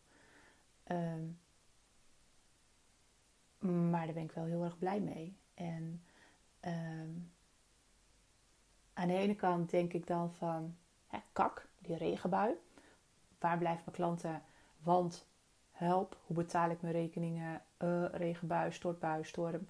[0.87, 1.39] Um,
[3.89, 5.37] maar daar ben ik wel heel erg blij mee.
[5.53, 6.03] En
[6.65, 7.31] um,
[8.93, 10.75] aan de ene kant denk ik dan van,
[11.07, 12.53] hè, kak, die regenbui.
[13.39, 14.43] Waar blijven mijn klanten?
[14.79, 15.27] Want
[15.71, 17.61] help, hoe betaal ik mijn rekeningen?
[17.79, 19.67] Uh, regenbui, stortbui, storm.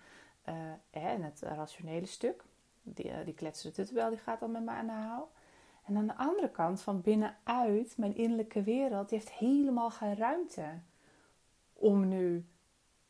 [0.89, 2.43] en het rationele stuk.
[2.83, 5.31] Die, die kletsende tuttenbel die gaat dan met me aan de haal.
[5.85, 10.79] En aan de andere kant, van binnenuit, mijn innerlijke wereld, die heeft helemaal geen ruimte
[11.73, 12.45] om nu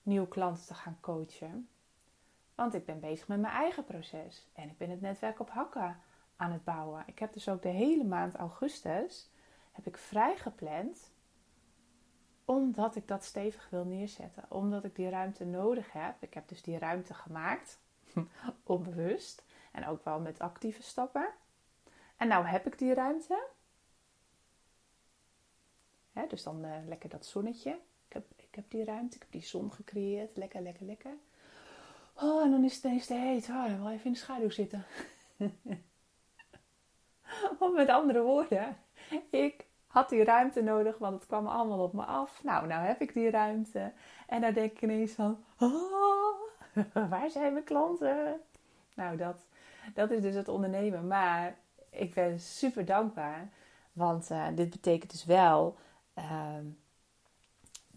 [0.03, 1.69] nieuwe klanten te gaan coachen.
[2.55, 4.47] Want ik ben bezig met mijn eigen proces.
[4.53, 5.99] En ik ben het netwerk op hakken
[6.36, 7.03] aan het bouwen.
[7.05, 9.29] Ik heb dus ook de hele maand augustus
[9.71, 11.12] heb ik vrij gepland.
[12.45, 14.45] Omdat ik dat stevig wil neerzetten.
[14.49, 16.15] Omdat ik die ruimte nodig heb.
[16.19, 17.79] Ik heb dus die ruimte gemaakt.
[18.63, 19.43] onbewust.
[19.71, 21.34] En ook wel met actieve stappen.
[22.21, 23.47] En nou heb ik die ruimte.
[26.27, 27.79] dus dan uh, lekker dat zonnetje.
[28.07, 30.38] Ik heb, ik heb die ruimte, ik heb die zon gecreëerd.
[30.38, 31.12] Lekker, lekker, lekker.
[32.13, 33.49] Oh, en dan is het ineens te heet.
[33.49, 34.86] Oh, dan wil even in de schaduw zitten.
[37.60, 38.77] of met andere woorden,
[39.29, 42.43] ik had die ruimte nodig, want het kwam allemaal op me af.
[42.43, 43.93] Nou, nou heb ik die ruimte.
[44.27, 46.41] En dan denk ik ineens van, oh,
[47.10, 48.41] waar zijn mijn klanten?
[48.93, 49.45] Nou, dat,
[49.93, 51.07] dat is dus het ondernemen.
[51.07, 51.57] Maar
[51.91, 53.49] ik ben super dankbaar.
[53.93, 55.75] Want uh, dit betekent dus wel,
[56.17, 56.56] uh,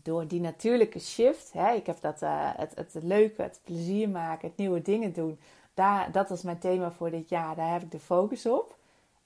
[0.03, 4.49] door die natuurlijke shift, hè, ik heb dat, uh, het, het leuke, het plezier maken,
[4.49, 5.39] het nieuwe dingen doen.
[5.75, 7.57] Daar, dat was mijn thema voor dit jaar.
[7.57, 8.77] Daar heb ik de focus op.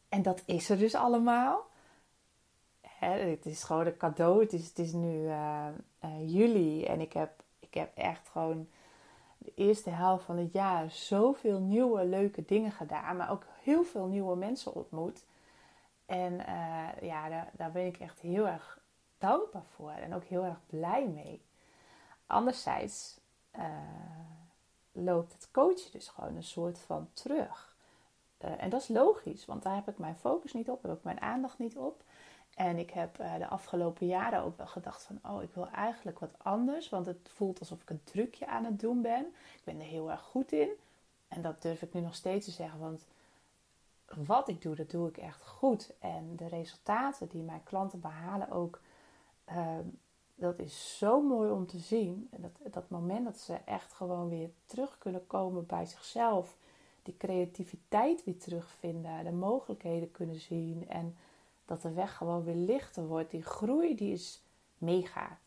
[0.08, 1.66] En dat is er dus allemaal.
[2.80, 4.42] Hè, het is gewoon een cadeau.
[4.42, 5.66] Het is, het is nu uh,
[6.26, 8.68] juli en ik heb, ik heb echt gewoon
[9.38, 14.06] de eerste helft van het jaar zoveel nieuwe leuke dingen gedaan, maar ook heel veel
[14.06, 15.24] nieuwe mensen ontmoet.
[16.06, 18.80] En uh, ja, daar, daar, ben ik echt heel erg
[19.18, 21.42] dankbaar voor en ook heel erg blij mee.
[22.26, 23.20] Anderzijds
[23.56, 23.64] uh,
[24.92, 27.76] loopt het coachen dus gewoon een soort van terug.
[28.44, 31.02] Uh, en dat is logisch, want daar heb ik mijn focus niet op, heb ik
[31.02, 32.02] mijn aandacht niet op.
[32.54, 36.34] En ik heb de afgelopen jaren ook wel gedacht van, oh, ik wil eigenlijk wat
[36.36, 36.88] anders.
[36.88, 39.26] Want het voelt alsof ik een trucje aan het doen ben.
[39.54, 40.68] Ik ben er heel erg goed in.
[41.28, 43.06] En dat durf ik nu nog steeds te zeggen, want
[44.16, 45.92] wat ik doe, dat doe ik echt goed.
[45.98, 48.80] En de resultaten die mijn klanten behalen ook,
[49.48, 49.78] uh,
[50.34, 52.28] dat is zo mooi om te zien.
[52.30, 56.56] En dat, dat moment dat ze echt gewoon weer terug kunnen komen bij zichzelf.
[57.02, 61.16] Die creativiteit weer terugvinden, de mogelijkheden kunnen zien en
[61.64, 63.30] dat de weg gewoon weer lichter wordt.
[63.30, 64.42] Die groei die is
[64.78, 65.38] mega.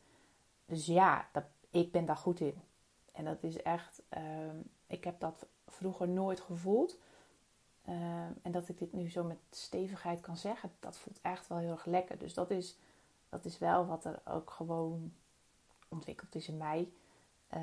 [0.66, 2.62] Dus ja, dat, ik ben daar goed in.
[3.12, 4.22] En dat is echt, uh,
[4.88, 6.98] ik heb dat vroeger nooit gevoeld.
[7.92, 7.98] Uh,
[8.42, 11.72] en dat ik dit nu zo met stevigheid kan zeggen, dat voelt echt wel heel
[11.72, 12.18] erg lekker.
[12.18, 12.78] Dus dat is,
[13.30, 15.14] dat is wel wat er ook gewoon
[15.90, 16.92] ontwikkeld is in mij.
[17.54, 17.62] Uh,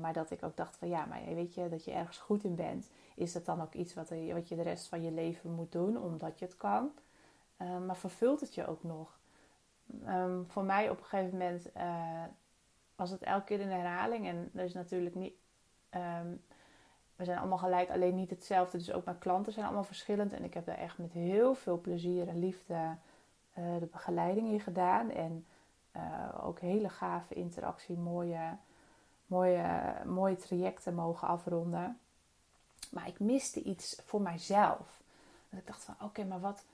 [0.00, 2.54] maar dat ik ook dacht van ja, maar weet je, dat je ergens goed in
[2.54, 2.90] bent.
[3.14, 6.02] Is dat dan ook iets wat, wat je de rest van je leven moet doen,
[6.02, 6.90] omdat je het kan?
[7.58, 9.18] Uh, maar vervult het je ook nog?
[10.06, 11.68] Um, voor mij op een gegeven moment
[12.96, 14.26] was het elke keer een herhaling.
[14.26, 15.34] En er is natuurlijk niet.
[15.90, 16.42] Um,
[17.18, 18.78] we zijn allemaal gelijk, alleen niet hetzelfde.
[18.78, 20.32] Dus ook mijn klanten zijn allemaal verschillend.
[20.32, 24.60] En ik heb daar echt met heel veel plezier en liefde uh, de begeleiding in
[24.60, 25.10] gedaan.
[25.10, 25.46] En
[26.40, 28.56] ook hele gave interactie, mooie,
[29.26, 31.98] mooie, mooie trajecten mogen afronden.
[32.90, 35.00] Maar ik miste iets voor mijzelf.
[35.50, 36.64] Dat ik dacht van oké, maar wat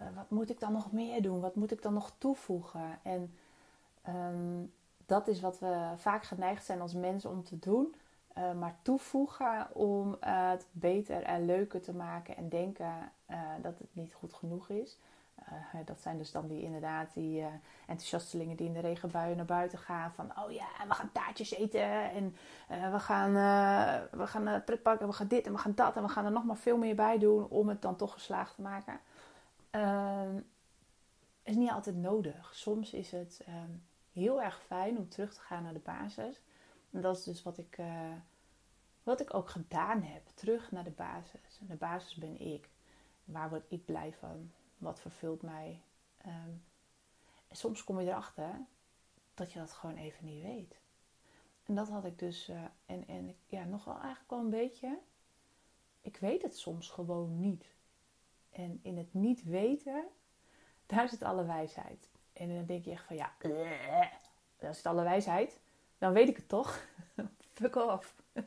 [0.00, 1.40] uh, wat moet ik dan nog meer doen?
[1.40, 2.98] Wat moet ik dan nog toevoegen?
[3.02, 3.38] En
[4.08, 4.72] um,
[5.06, 7.94] dat is wat we vaak geneigd zijn als mensen om te doen.
[8.38, 13.88] Uh, maar toevoegen om het beter en leuker te maken en denken uh, dat het
[13.92, 14.98] niet goed genoeg is.
[15.84, 17.44] dat zijn dus dan die inderdaad die
[17.86, 20.12] enthousiastelingen die in de regenbuien naar buiten gaan.
[20.12, 22.34] Van oh ja, we gaan taartjes eten en
[22.92, 23.32] we gaan,
[24.10, 25.96] we gaan pretparken, we gaan dit en we gaan dat.
[25.96, 28.54] En we gaan er nog maar veel meer bij doen om het dan toch geslaagd
[28.54, 29.00] te maken.
[29.70, 30.46] Um,
[31.42, 32.54] is niet altijd nodig.
[32.54, 36.40] Soms is het um, heel erg fijn om terug te gaan naar de basis.
[36.90, 38.12] En dat is dus wat ik, uh,
[39.02, 40.26] wat ik ook gedaan heb.
[40.34, 41.58] Terug naar de basis.
[41.60, 42.68] En de basis ben ik.
[43.24, 44.52] Waar word ik blij van?
[44.78, 45.82] Wat vervult mij?
[46.16, 46.64] En
[47.50, 48.66] soms kom je erachter
[49.34, 50.80] dat je dat gewoon even niet weet.
[51.64, 54.98] En dat had ik dus, uh, en, en ja, nog wel eigenlijk wel een beetje.
[56.00, 57.74] Ik weet het soms gewoon niet.
[58.50, 60.04] En in het niet weten,
[60.86, 62.10] daar zit alle wijsheid.
[62.32, 63.32] En dan denk je echt van ja,
[64.56, 65.60] daar zit alle wijsheid.
[65.98, 66.84] Dan weet ik het toch.
[67.54, 68.14] Fuck off.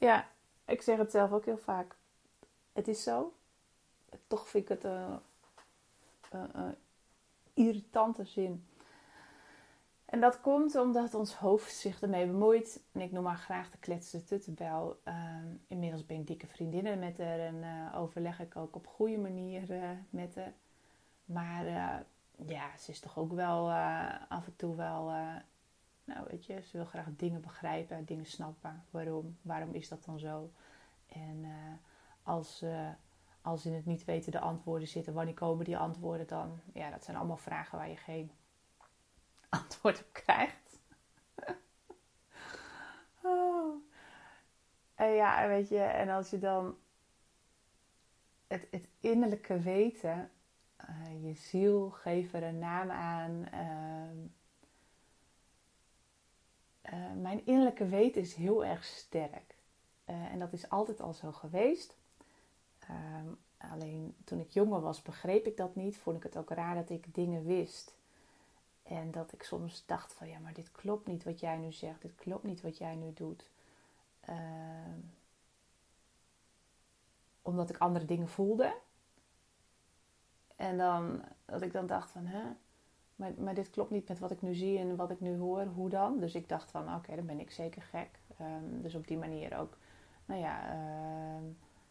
[0.00, 0.28] ja,
[0.66, 1.96] ik zeg het zelf ook heel vaak.
[2.72, 3.34] Het is zo.
[4.26, 5.18] Toch vind ik het een
[6.34, 6.68] uh, uh,
[7.54, 8.66] irritante zin.
[10.04, 12.82] En dat komt omdat ons hoofd zich ermee bemoeit.
[12.92, 15.00] En ik noem maar graag de kletsende tuttenbel.
[15.04, 15.14] Uh,
[15.66, 19.62] inmiddels ben ik dikke vriendinnen met haar en overleg ik ook op goede manier
[20.10, 20.52] met haar.
[21.24, 21.96] Maar eh,
[22.46, 23.72] ja, ze is toch ook wel
[24.28, 25.04] af en toe wel
[26.04, 28.84] Nou, weet je, ze wil graag dingen begrijpen, dingen snappen.
[28.90, 29.38] Waarom?
[29.42, 30.50] Waarom is dat dan zo?
[31.06, 31.46] En
[32.22, 32.64] als,
[33.42, 36.60] als in het niet weten de antwoorden zitten, wanneer komen die antwoorden dan?
[36.72, 38.32] Ja, dat zijn allemaal vragen waar je geen
[39.48, 40.78] antwoord op krijgt.
[43.22, 43.82] oh.
[44.94, 46.76] En ja, weet je, en als je dan
[48.46, 50.30] het, het innerlijke weten,
[50.92, 53.48] uh, je ziel, geef er een naam aan.
[53.54, 54.24] Uh,
[56.92, 59.54] uh, mijn innerlijke weten is heel erg sterk.
[60.04, 61.96] en dat is altijd al zo geweest.
[62.78, 63.26] Ehm,
[63.56, 65.96] alleen toen ik jonger was, begreep ik dat niet.
[65.96, 67.94] Vond ik het ook raar dat ik dingen wist.
[68.82, 72.02] En dat ik soms dacht van ja, maar dit klopt niet wat jij nu zegt.
[72.02, 73.44] Dit klopt niet wat jij nu doet.
[74.20, 75.00] Ehm,
[77.42, 78.74] omdat ik andere dingen voelde.
[80.56, 82.42] En dan, dat ik dan dacht van, hè,
[83.16, 85.64] maar, maar dit klopt niet met wat ik nu zie en wat ik nu hoor.
[85.64, 86.18] Hoe dan?
[86.18, 88.08] Dus ik dacht van, oké, dan ben ik zeker gek.
[88.38, 89.76] Ehm, dus op die manier ook,
[90.24, 91.44] nou ja, ehm,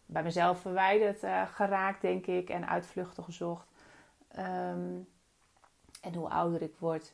[0.05, 2.49] bij mezelf verwijderd uh, geraakt, denk ik.
[2.49, 3.67] En uitvluchten gezocht.
[4.37, 5.07] Um,
[6.01, 7.13] en hoe ouder ik word,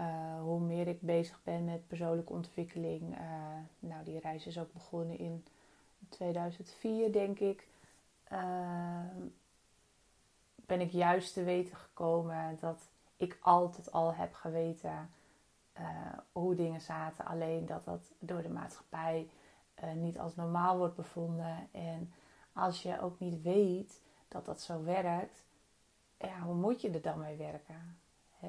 [0.00, 3.18] uh, hoe meer ik bezig ben met persoonlijke ontwikkeling.
[3.18, 3.18] Uh,
[3.78, 5.44] nou, die reis is ook begonnen in
[6.08, 7.66] 2004, denk ik.
[10.66, 15.10] Ben ik juist te weten gekomen dat ik altijd al heb geweten
[16.32, 17.24] hoe dingen zaten.
[17.24, 19.28] Alleen dat dat door de maatschappij
[19.94, 21.68] niet als normaal wordt bevonden.
[21.72, 22.12] En
[22.52, 25.44] als je ook niet weet dat dat zo werkt,
[26.18, 27.96] ja, hoe moet je er dan mee werken?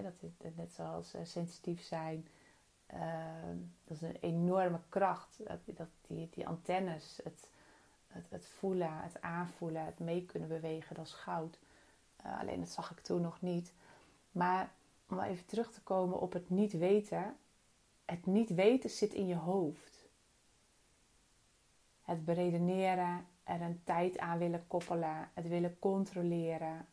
[0.02, 2.28] dat is net zoals uh, sensitief zijn.
[3.84, 5.38] Dat is een enorme kracht.
[5.47, 7.49] Dat, dat die, die antennes, het,
[8.08, 11.60] het, het, voelen, het aanvoelen, het mee kunnen bewegen, dat is goud.
[12.26, 13.74] Uh, alleen dat zag ik toen nog niet.
[14.32, 14.72] Maar
[15.10, 17.36] om even terug te komen op het niet weten.
[18.06, 20.08] Het niet weten zit in je hoofd.
[22.02, 26.88] Het beredeneren, er een tijd aan willen koppelen, het willen controleren,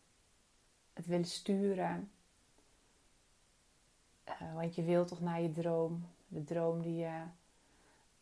[0.93, 2.11] het willen sturen.
[4.29, 7.23] Uh, want je wilt toch naar je droom, de droom die je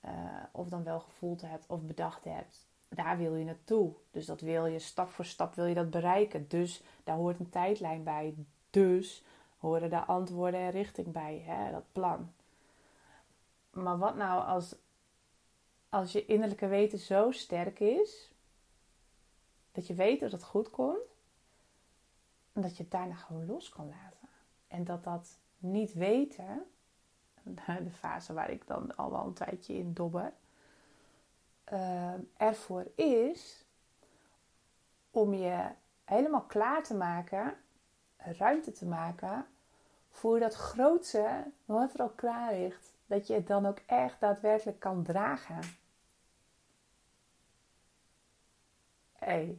[0.04, 2.67] uh, of dan wel gevoeld hebt of bedacht hebt.
[2.88, 3.92] Daar wil je naartoe.
[4.10, 6.48] Dus dat wil je stap voor stap wil je dat bereiken.
[6.48, 8.34] Dus daar hoort een tijdlijn bij.
[8.70, 9.24] Dus
[9.58, 12.32] horen daar antwoorden en richting bij, hè, dat plan.
[13.70, 14.74] Maar wat nou als,
[15.88, 18.32] als je innerlijke weten zo sterk is,
[19.72, 21.16] dat je weet dat het goed komt,
[22.52, 24.28] en dat je het daarna gewoon los kan laten.
[24.68, 26.64] En dat dat niet weten,
[27.84, 30.32] de fase waar ik dan al wel een tijdje in dobber,
[31.72, 33.64] uh, ervoor is
[35.10, 35.68] om je
[36.04, 37.56] helemaal klaar te maken,
[38.16, 39.46] ruimte te maken
[40.10, 42.96] voor dat grootste wat er al klaar ligt.
[43.06, 45.60] Dat je het dan ook echt daadwerkelijk kan dragen.
[49.12, 49.58] Hey,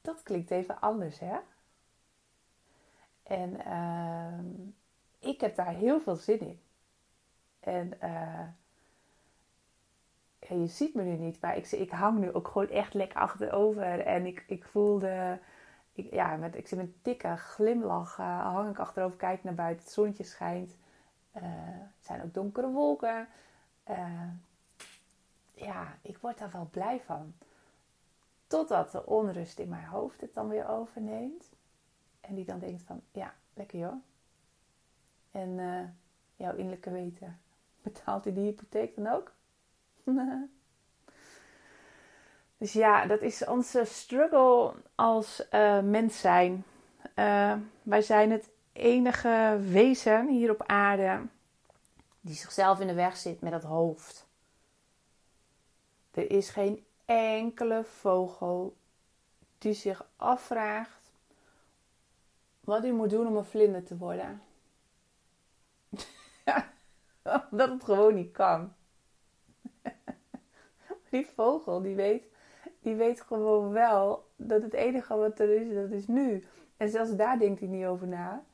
[0.00, 1.38] dat klinkt even anders, hè?
[3.22, 4.38] En uh,
[5.30, 6.60] ik heb daar heel veel zin in.
[7.60, 8.48] En uh,
[10.48, 14.00] je ziet me nu niet, maar ik, ik hang nu ook gewoon echt lekker achterover.
[14.00, 15.38] En ik, ik voelde,
[15.92, 19.54] ik, ja, met, ik zit met een dikke glimlach, uh, hang ik achterover, kijk naar
[19.54, 20.76] buiten, het zonnetje schijnt.
[21.36, 21.42] Uh,
[22.00, 23.28] zijn ook donkere wolken.
[25.54, 27.34] ja, ik word daar wel blij van.
[28.46, 31.50] Totdat de onrust in mijn hoofd het dan weer overneemt.
[32.20, 34.02] En die dan denkt van, ja, lekker joh
[35.30, 35.94] en
[36.36, 37.40] jouw innerlijke weten.
[37.82, 39.32] Betaalt hij die hypotheek dan ook?
[42.58, 46.64] dus ja, dat is onze struggle als uh, mens zijn.
[47.14, 51.20] Uh, wij zijn het enige wezen hier op aarde
[52.20, 54.26] die zichzelf in de weg zit met het hoofd.
[56.10, 58.76] Er is geen enkele vogel
[59.58, 60.98] die zich afvraagt
[62.60, 64.42] wat hij moet doen om een vlinder te worden.
[67.50, 68.74] Omdat het gewoon niet kan.
[71.10, 72.22] Die vogel, die weet,
[72.80, 76.44] die weet gewoon wel dat het enige wat er is, dat is nu.
[76.76, 78.44] En zelfs daar denkt hij niet over na.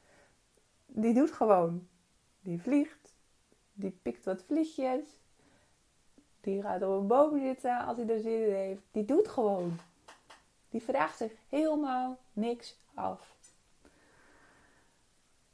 [0.86, 1.88] Die doet gewoon.
[2.40, 3.14] Die vliegt.
[3.72, 5.20] Die pikt wat vliegjes.
[6.40, 8.82] Die gaat op een boom zitten als hij er zin in heeft.
[8.90, 9.78] Die doet gewoon.
[10.68, 13.34] Die vraagt zich helemaal niks af.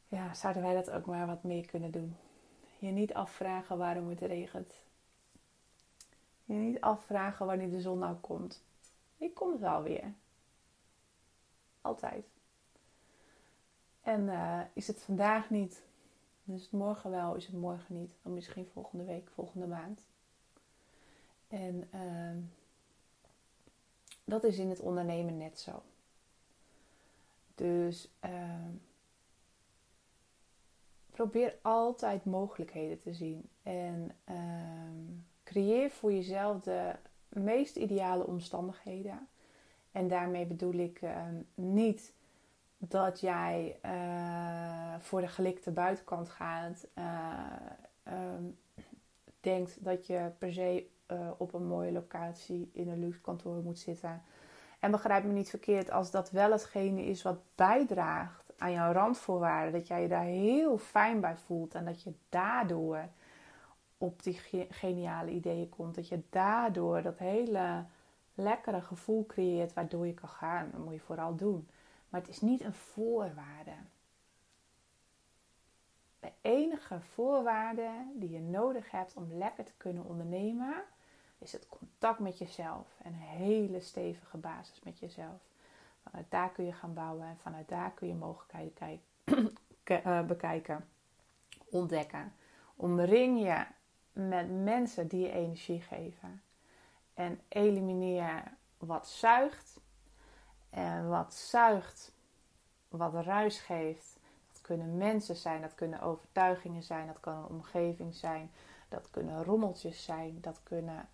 [0.09, 2.17] Ja, zouden wij dat ook maar wat meer kunnen doen?
[2.79, 4.75] Je niet afvragen waarom het regent.
[6.51, 8.65] Je niet afvragen wanneer de zon nou komt.
[9.17, 10.15] Die komt wel weer.
[11.81, 12.27] Altijd.
[14.03, 15.83] En uh, is het vandaag niet?
[16.45, 18.13] is het morgen wel, is het morgen niet.
[18.23, 20.07] Dan misschien volgende week, volgende maand.
[21.49, 22.43] En uh,
[24.25, 25.83] dat is in het ondernemen net zo.
[27.55, 28.67] Dus uh,
[31.11, 33.49] probeer altijd mogelijkheden te zien.
[33.63, 36.93] En uh, creëer voor jezelf de
[37.29, 39.29] meest ideale omstandigheden.
[39.93, 42.13] En daarmee bedoel ik ehm, niet
[42.79, 46.87] dat jij uh, voor de gelikte buitenkant gaat.
[46.99, 48.15] Uh,
[49.41, 53.79] denkt dat je per se uh, op een mooie locatie in een luxe kantoor moet
[53.79, 54.23] zitten.
[54.79, 59.73] En begrijp me niet verkeerd, als dat wel hetgene is wat bijdraagt aan jouw randvoorwaarden,
[59.73, 63.09] dat jij je daar heel fijn bij voelt en dat je daardoor
[64.01, 64.41] op die
[64.71, 67.85] geniale ideeën komt, dat je daardoor dat hele
[68.35, 71.69] lekkere gevoel creëert waardoor je kan gaan, dat moet je vooral doen.
[72.09, 73.75] Maar het is niet een voorwaarde.
[76.21, 80.83] De enige voorwaarde die je nodig hebt om lekker te kunnen ondernemen,
[81.39, 82.87] is het contact met jezelf.
[83.03, 85.41] En een hele stevige basis met jezelf.
[86.03, 89.01] Vanuit daar kun je gaan bouwen en vanuit daar kun je mogelijkheden
[89.85, 90.89] eh, bekijken,
[91.71, 92.35] ontdekken.
[92.77, 93.65] Omring je
[94.29, 96.43] met mensen die je energie geven.
[97.15, 98.43] En elimineer
[98.79, 99.81] wat zuigt.
[100.71, 102.13] En wat zuigt,
[102.89, 104.19] wat ruis geeft.
[104.53, 108.51] Dat kunnen mensen zijn, dat kunnen overtuigingen zijn, dat kan een omgeving zijn,
[108.89, 111.09] dat kunnen rommeltjes zijn, dat kunnen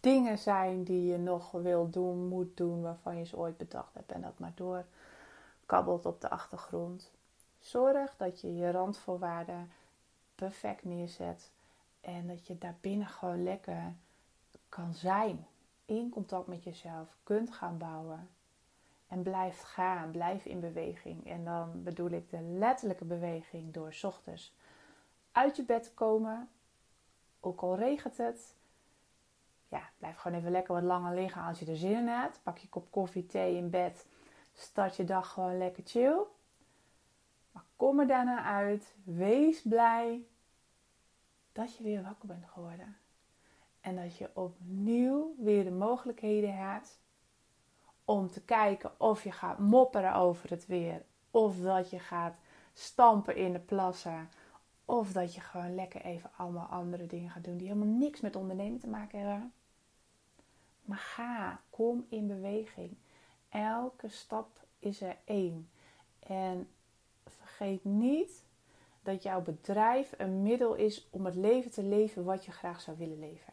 [0.00, 4.12] dingen zijn die je nog wil doen, moet doen, waarvan je ze ooit bedacht hebt
[4.12, 4.84] en dat maar door
[5.66, 7.10] kabbelt op de achtergrond.
[7.58, 9.70] Zorg dat je je randvoorwaarden
[10.34, 11.50] perfect neerzet
[12.06, 13.94] en dat je daarbinnen gewoon lekker
[14.68, 15.46] kan zijn.
[15.84, 18.28] In contact met jezelf kunt gaan bouwen.
[19.06, 21.26] En blijf gaan, blijf in beweging.
[21.26, 24.54] En dan bedoel ik de letterlijke beweging door s ochtends
[25.32, 26.48] uit je bed te komen.
[27.40, 28.54] Ook al regent het,
[29.68, 32.40] ja, blijf gewoon even lekker wat langer liggen als je er zin in hebt.
[32.42, 34.06] Pak je kop koffie, thee in bed.
[34.54, 36.18] Start je dag gewoon lekker chill.
[37.52, 38.94] Maar kom er daarna uit.
[39.04, 40.26] Wees blij
[41.56, 42.96] dat je weer wakker bent geworden.
[43.80, 47.00] En dat je opnieuw weer de mogelijkheden hebt
[48.04, 51.04] om te kijken of je gaat mopperen over het weer.
[51.30, 52.38] Of dat je gaat
[52.72, 54.30] stampen in de plassen.
[54.84, 58.36] Of dat je gewoon lekker even allemaal andere dingen gaat doen die helemaal niks met
[58.36, 59.52] ondernemen te maken hebben.
[60.82, 62.96] Maar ga, kom in beweging.
[63.48, 65.70] Elke stap is er één.
[66.18, 66.68] En
[67.24, 68.45] vergeet niet
[69.06, 72.96] dat jouw bedrijf een middel is om het leven te leven wat je graag zou
[72.96, 73.52] willen leven.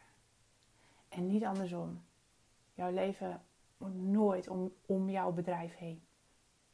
[1.09, 2.03] En niet andersom.
[2.73, 3.41] Jouw leven
[3.77, 6.03] moet nooit om, om jouw bedrijf heen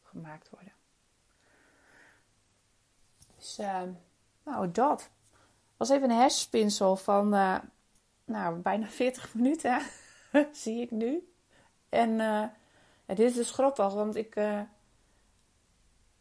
[0.03, 0.73] gemaakt worden.
[3.35, 3.81] Dus, uh,
[4.43, 5.09] nou, dat
[5.77, 7.57] was even een hersenspinsel van uh,
[8.25, 9.81] nou, bijna 40 minuten.
[10.51, 11.33] zie ik nu.
[11.89, 12.17] En
[13.05, 14.35] dit is dus grappig, want ik,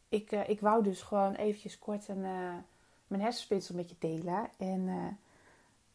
[0.08, 2.20] ik, uh, ik wou dus gewoon eventjes kort een,
[3.06, 4.48] mijn hersenspinsel met je delen.
[4.56, 5.18] En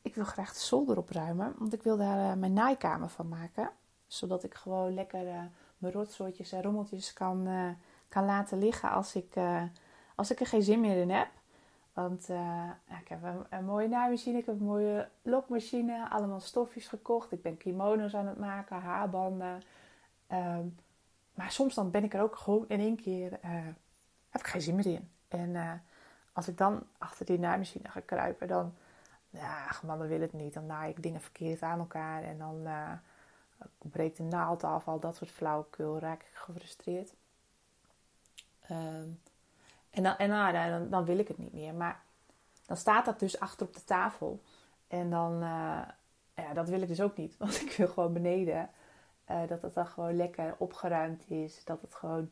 [0.02, 3.70] ik wil graag de zolder opruimen, want ik wil daar mijn naaikamer van maken.
[4.08, 5.24] Zodat ik gewoon lekker
[5.78, 7.48] mijn rotsoortjes en rommeltjes kan,
[8.08, 9.36] kan laten liggen als ik,
[10.16, 11.28] als ik er geen zin meer in heb.
[11.94, 12.70] Want uh,
[13.02, 17.32] ik heb een, een, mooie naaimachine, ik heb een mooie lokmachine, allemaal stofjes gekocht.
[17.32, 19.62] Ik ben kimono's aan het maken, haarbanden.
[20.32, 20.76] Um,
[21.34, 23.40] maar soms dan ben ik er ook gewoon in één keer,
[24.34, 25.10] heb ik geen zin meer in.
[25.28, 25.72] En uh,
[26.34, 28.74] als ik dan achter die naaimachine ga kruipen, dan,
[29.30, 30.54] ja, man, dan wil het niet.
[30.54, 32.68] Dan naai ik dingen verkeerd aan elkaar en dan
[33.78, 37.14] breekt de naald af, al dat soort flauwekul, raak ik gefrustreerd.
[38.72, 39.20] Um,
[39.90, 41.74] en, dan, en nou, dan, dan, wil ik het niet meer.
[41.74, 42.02] Maar
[42.66, 44.42] dan staat dat dus achter op de tafel.
[44.88, 45.82] En dan, uh,
[46.36, 47.38] ja, dat wil ik dus ook niet.
[47.40, 48.70] Want ik wil gewoon beneden
[49.32, 51.64] uh, dat het dan gewoon lekker opgeruimd is.
[51.64, 52.32] Dat het gewoon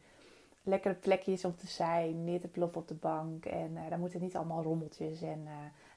[0.63, 2.23] lekkere plekjes om te zijn.
[2.23, 3.45] Neer te ploppen op de bank.
[3.45, 5.47] En uh, daar moeten niet allemaal rommeltjes en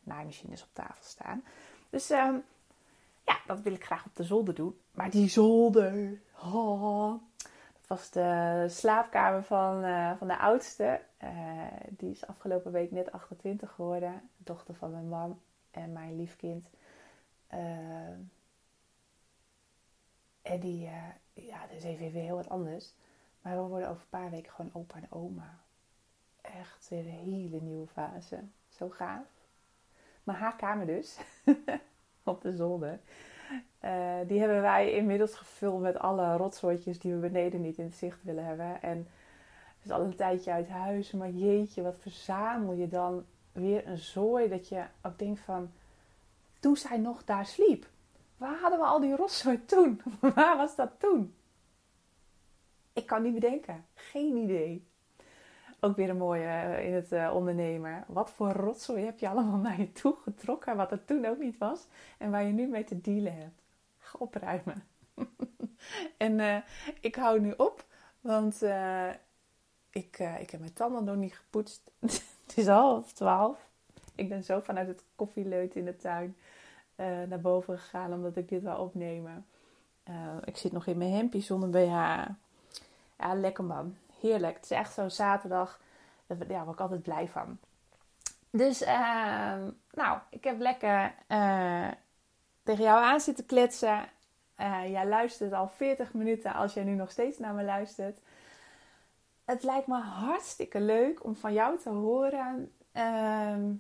[0.03, 1.45] naaimachines op tafel staan.
[1.91, 2.43] Dus um,
[3.25, 4.79] ja, dat wil ik graag op de zolder doen.
[4.91, 6.21] Maar die zolder.
[6.43, 7.15] Oh,
[7.87, 11.01] was de slaapkamer van, uh, van de oudste.
[11.23, 14.31] Uh, die is afgelopen week net 28 geworden.
[14.37, 15.41] Dochter van mijn man
[15.71, 16.69] en mijn liefkind.
[17.53, 17.59] Uh,
[20.43, 20.89] en die,
[21.33, 22.95] ja, dat is even weer heel wat anders.
[23.45, 25.59] Maar we worden over een paar weken gewoon opa en oma.
[26.40, 28.40] Echt weer een hele nieuwe fase.
[28.68, 29.26] Zo gaaf.
[30.22, 31.18] Maar haar kamer dus.
[32.22, 33.01] op de zolder.
[33.84, 37.95] Uh, die hebben wij inmiddels gevuld met alle rotsoortjes die we beneden niet in het
[37.95, 38.82] zicht willen hebben.
[38.82, 39.09] En
[39.82, 41.11] is al een tijdje uit huis.
[41.11, 45.70] Maar jeetje, wat verzamel je dan weer een zooi dat je ook denkt van...
[46.61, 47.86] Toen zij nog daar sliep.
[48.36, 50.01] Waar hadden we al die rotzooi toen?
[50.34, 51.34] Waar was dat toen?
[52.95, 53.84] Ik kan niet bedenken.
[53.95, 54.86] Geen idee.
[55.80, 58.05] Ook weer een mooie eh, in het uh, ondernemen.
[58.09, 61.59] Wat voor rotzooi heb je allemaal naar je toe getrokken, wat er toen ook niet
[61.59, 61.86] was
[62.18, 63.62] en waar je nu mee te dealen hebt?
[63.99, 64.84] Ga opruimen.
[66.16, 66.57] en uh,
[67.01, 67.84] ik hou nu op,
[68.20, 68.62] want
[69.90, 71.90] ik, ik heb mijn tanden nog niet gepoetst.
[72.47, 73.68] het is half twaalf.
[74.14, 76.36] Ik ben zo vanuit het koffieleut in de tuin
[77.28, 79.47] naar boven gegaan omdat ik dit wil opnemen.
[80.45, 82.26] ik zit nog in mijn hempje zonder BH.
[83.19, 84.55] Ja, lekker man heerlijk.
[84.55, 85.81] Het is echt zo'n zaterdag.
[86.27, 87.59] Daar ja, word ik altijd blij van.
[88.51, 91.89] Dus, uh, nou, ik heb lekker uh,
[92.62, 94.05] tegen jou aan zitten kletsen.
[94.61, 98.19] Uh, jij luistert al 40 minuten als jij nu nog steeds naar me luistert.
[99.45, 103.73] Het lijkt me hartstikke leuk om van jou te horen ehm,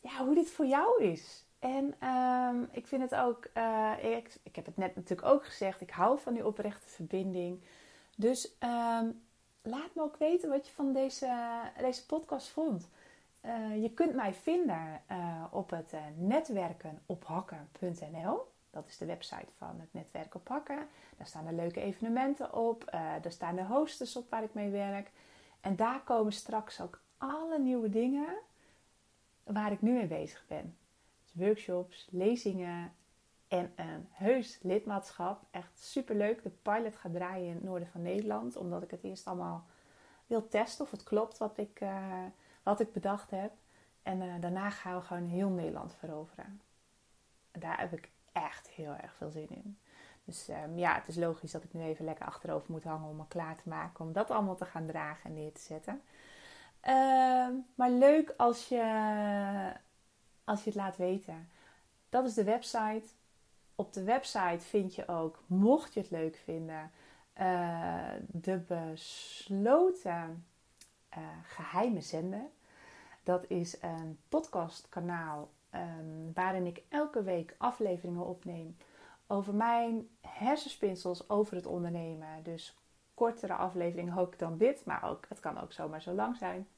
[0.00, 1.46] ja, hoe dit voor jou is.
[1.58, 5.80] En um, ik vind het ook, uh, ik, ik heb het net natuurlijk ook gezegd,
[5.80, 7.62] ik hou van die oprechte verbinding.
[8.16, 9.10] Dus ehm,
[9.62, 12.88] laat me ook weten wat je van deze, deze podcast vond.
[13.44, 18.50] Uh, je kunt mij vinden uh, op het uh, netwerkenophakken.nl.
[18.70, 20.88] Dat is de website van het netwerk op hakken.
[21.16, 22.84] Daar staan er leuke evenementen op.
[23.22, 25.10] daar staan de hosters op waar ik mee werk.
[25.60, 28.36] En daar komen straks ook alle nieuwe dingen
[29.44, 30.76] waar ik nu mee bezig ben.
[31.22, 32.92] Dus workshops, lezingen,
[33.52, 35.42] en een heus lidmaatschap.
[35.50, 36.42] Echt super leuk.
[36.42, 38.56] De pilot gaat draaien in het noorden van Nederland.
[38.56, 39.66] Omdat ik het eerst allemaal
[40.26, 42.24] wil testen of het klopt wat ik, uh,
[42.62, 43.52] wat ik bedacht heb.
[44.02, 46.60] En uh, daarna gaan we gewoon heel Nederland veroveren.
[47.50, 49.78] En daar heb ik echt heel erg veel zin in.
[50.24, 53.16] Dus um, ja, het is logisch dat ik nu even lekker achterover moet hangen om
[53.16, 54.04] me klaar te maken.
[54.04, 56.02] Om dat allemaal te gaan dragen en neer te zetten.
[56.84, 58.82] Uh, maar leuk als je,
[60.44, 61.48] als je het laat weten.
[62.08, 63.04] Dat is de website
[63.82, 66.90] op de website vind je ook, mocht je het leuk vinden,
[67.40, 70.46] uh, de besloten
[71.18, 72.46] uh, geheime zender.
[73.22, 78.76] Dat is een podcastkanaal um, waarin ik elke week afleveringen opneem
[79.26, 82.42] over mijn hersenspinsels over het ondernemen.
[82.42, 82.78] Dus
[83.14, 86.68] kortere afleveringen ook dan dit, maar ook, het kan ook zomaar zo lang zijn.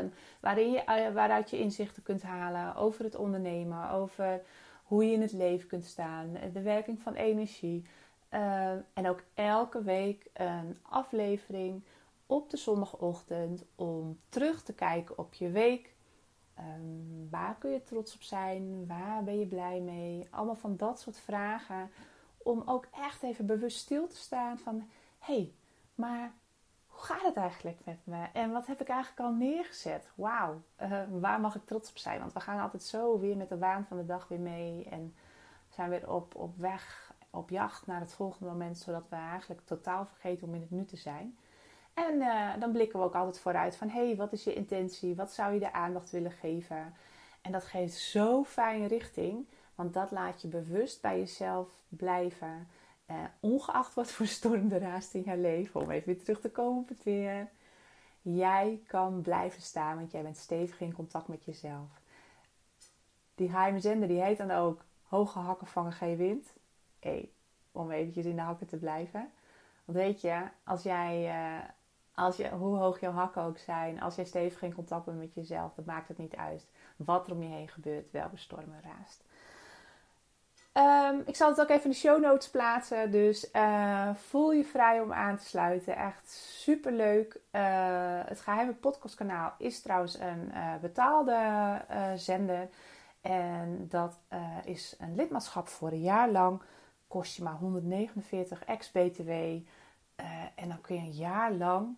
[0.00, 4.42] Um, waarin je, uh, waaruit je inzichten kunt halen over het ondernemen, over
[4.86, 7.84] hoe je in het leven kunt staan, de werking van energie.
[8.30, 11.82] Uh, en ook elke week een aflevering
[12.26, 15.94] op de zondagochtend om terug te kijken op je week.
[16.58, 18.86] Um, waar kun je trots op zijn?
[18.86, 20.26] Waar ben je blij mee?
[20.30, 21.90] Allemaal van dat soort vragen.
[22.36, 24.88] Om ook echt even bewust stil te staan van...
[25.18, 25.52] Hé, hey,
[25.94, 26.32] maar
[26.96, 28.26] hoe gaat het eigenlijk met me?
[28.32, 30.08] En wat heb ik eigenlijk al neergezet?
[30.14, 32.20] Wauw, uh, waar mag ik trots op zijn?
[32.20, 34.88] Want we gaan altijd zo weer met de waan van de dag weer mee.
[34.90, 35.14] En
[35.68, 38.78] zijn weer op, op weg, op jacht naar het volgende moment.
[38.78, 41.38] Zodat we eigenlijk totaal vergeten om in het nu te zijn.
[41.94, 43.88] En uh, dan blikken we ook altijd vooruit van...
[43.88, 45.16] Hé, hey, wat is je intentie?
[45.16, 46.94] Wat zou je de aandacht willen geven?
[47.40, 49.46] En dat geeft zo fijn richting.
[49.74, 52.68] Want dat laat je bewust bij jezelf blijven.
[53.10, 56.50] Uh, ongeacht wat voor storm er raast in jouw leven, om even weer terug te
[56.50, 57.48] komen op het weer.
[58.22, 62.00] Jij kan blijven staan, want jij bent stevig in contact met jezelf.
[63.34, 66.52] Die geheime zender die heet dan ook Hoge hakken vangen geen wind.
[66.98, 67.30] Hey,
[67.72, 69.30] om eventjes in de hakken te blijven.
[69.84, 71.64] Want weet je, als jij, uh,
[72.14, 75.34] als je, hoe hoog jouw hakken ook zijn, als jij stevig in contact bent met
[75.34, 79.24] jezelf, dan maakt het niet uit wat er om je heen gebeurt, welke stormen raast.
[80.76, 83.10] Um, ik zal het ook even in de show notes plaatsen.
[83.10, 85.96] Dus uh, voel je vrij om aan te sluiten.
[85.96, 87.40] Echt super leuk.
[87.52, 91.80] Uh, het geheime podcastkanaal is trouwens een uh, betaalde
[92.16, 92.68] zender.
[93.20, 94.18] En dat
[94.64, 96.62] is een lidmaatschap voor een jaar lang.
[97.08, 99.30] Kost je maar 149 ex-BTW.
[100.54, 101.96] en dan kun je een jaar lang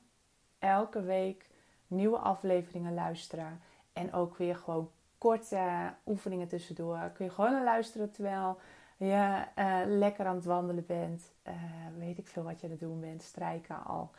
[0.59, 1.47] elke week
[1.87, 3.61] nieuwe afleveringen luisteren.
[3.93, 7.11] En ook weer gewoon korte oefeningen tussendoor.
[7.15, 8.59] Kun je gewoon luisteren terwijl
[8.97, 11.33] je uh, lekker aan het wandelen bent.
[11.49, 11.55] Uh,
[11.99, 13.23] weet ik veel wat je aan het doen bent.
[13.23, 14.11] Strijken al.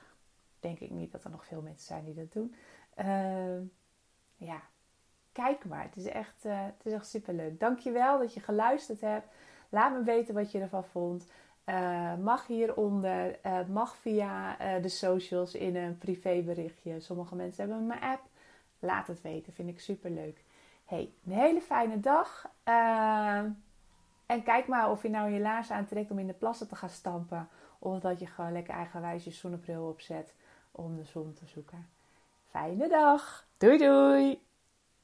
[0.59, 2.55] Denk ik niet dat er nog veel mensen zijn die dat doen.
[2.99, 3.61] Uh,
[4.35, 4.61] ja,
[5.31, 5.83] kijk maar.
[5.83, 7.59] Het is echt, het is echt super leuk.
[7.59, 9.27] Dankjewel dat je geluisterd hebt.
[9.69, 11.25] Laat me weten wat je ervan vond.
[12.21, 16.99] mag hieronder, mag via de socials in een privéberichtje.
[16.99, 18.21] Sommige mensen hebben mijn app.
[18.79, 20.43] Laat het weten, vind ik super leuk.
[20.89, 22.49] Hey, een hele fijne dag.
[22.65, 23.43] Uh,
[24.25, 26.89] en kijk maar of je nou je laars aantrekt om in de plassen te gaan
[26.89, 27.49] stampen.
[27.79, 30.33] Of dat je gewoon lekker eigenwijs je zonnebril opzet.
[30.71, 31.89] om de zon te zoeken.
[32.49, 33.47] Fijne dag.
[33.57, 34.48] Doei doei.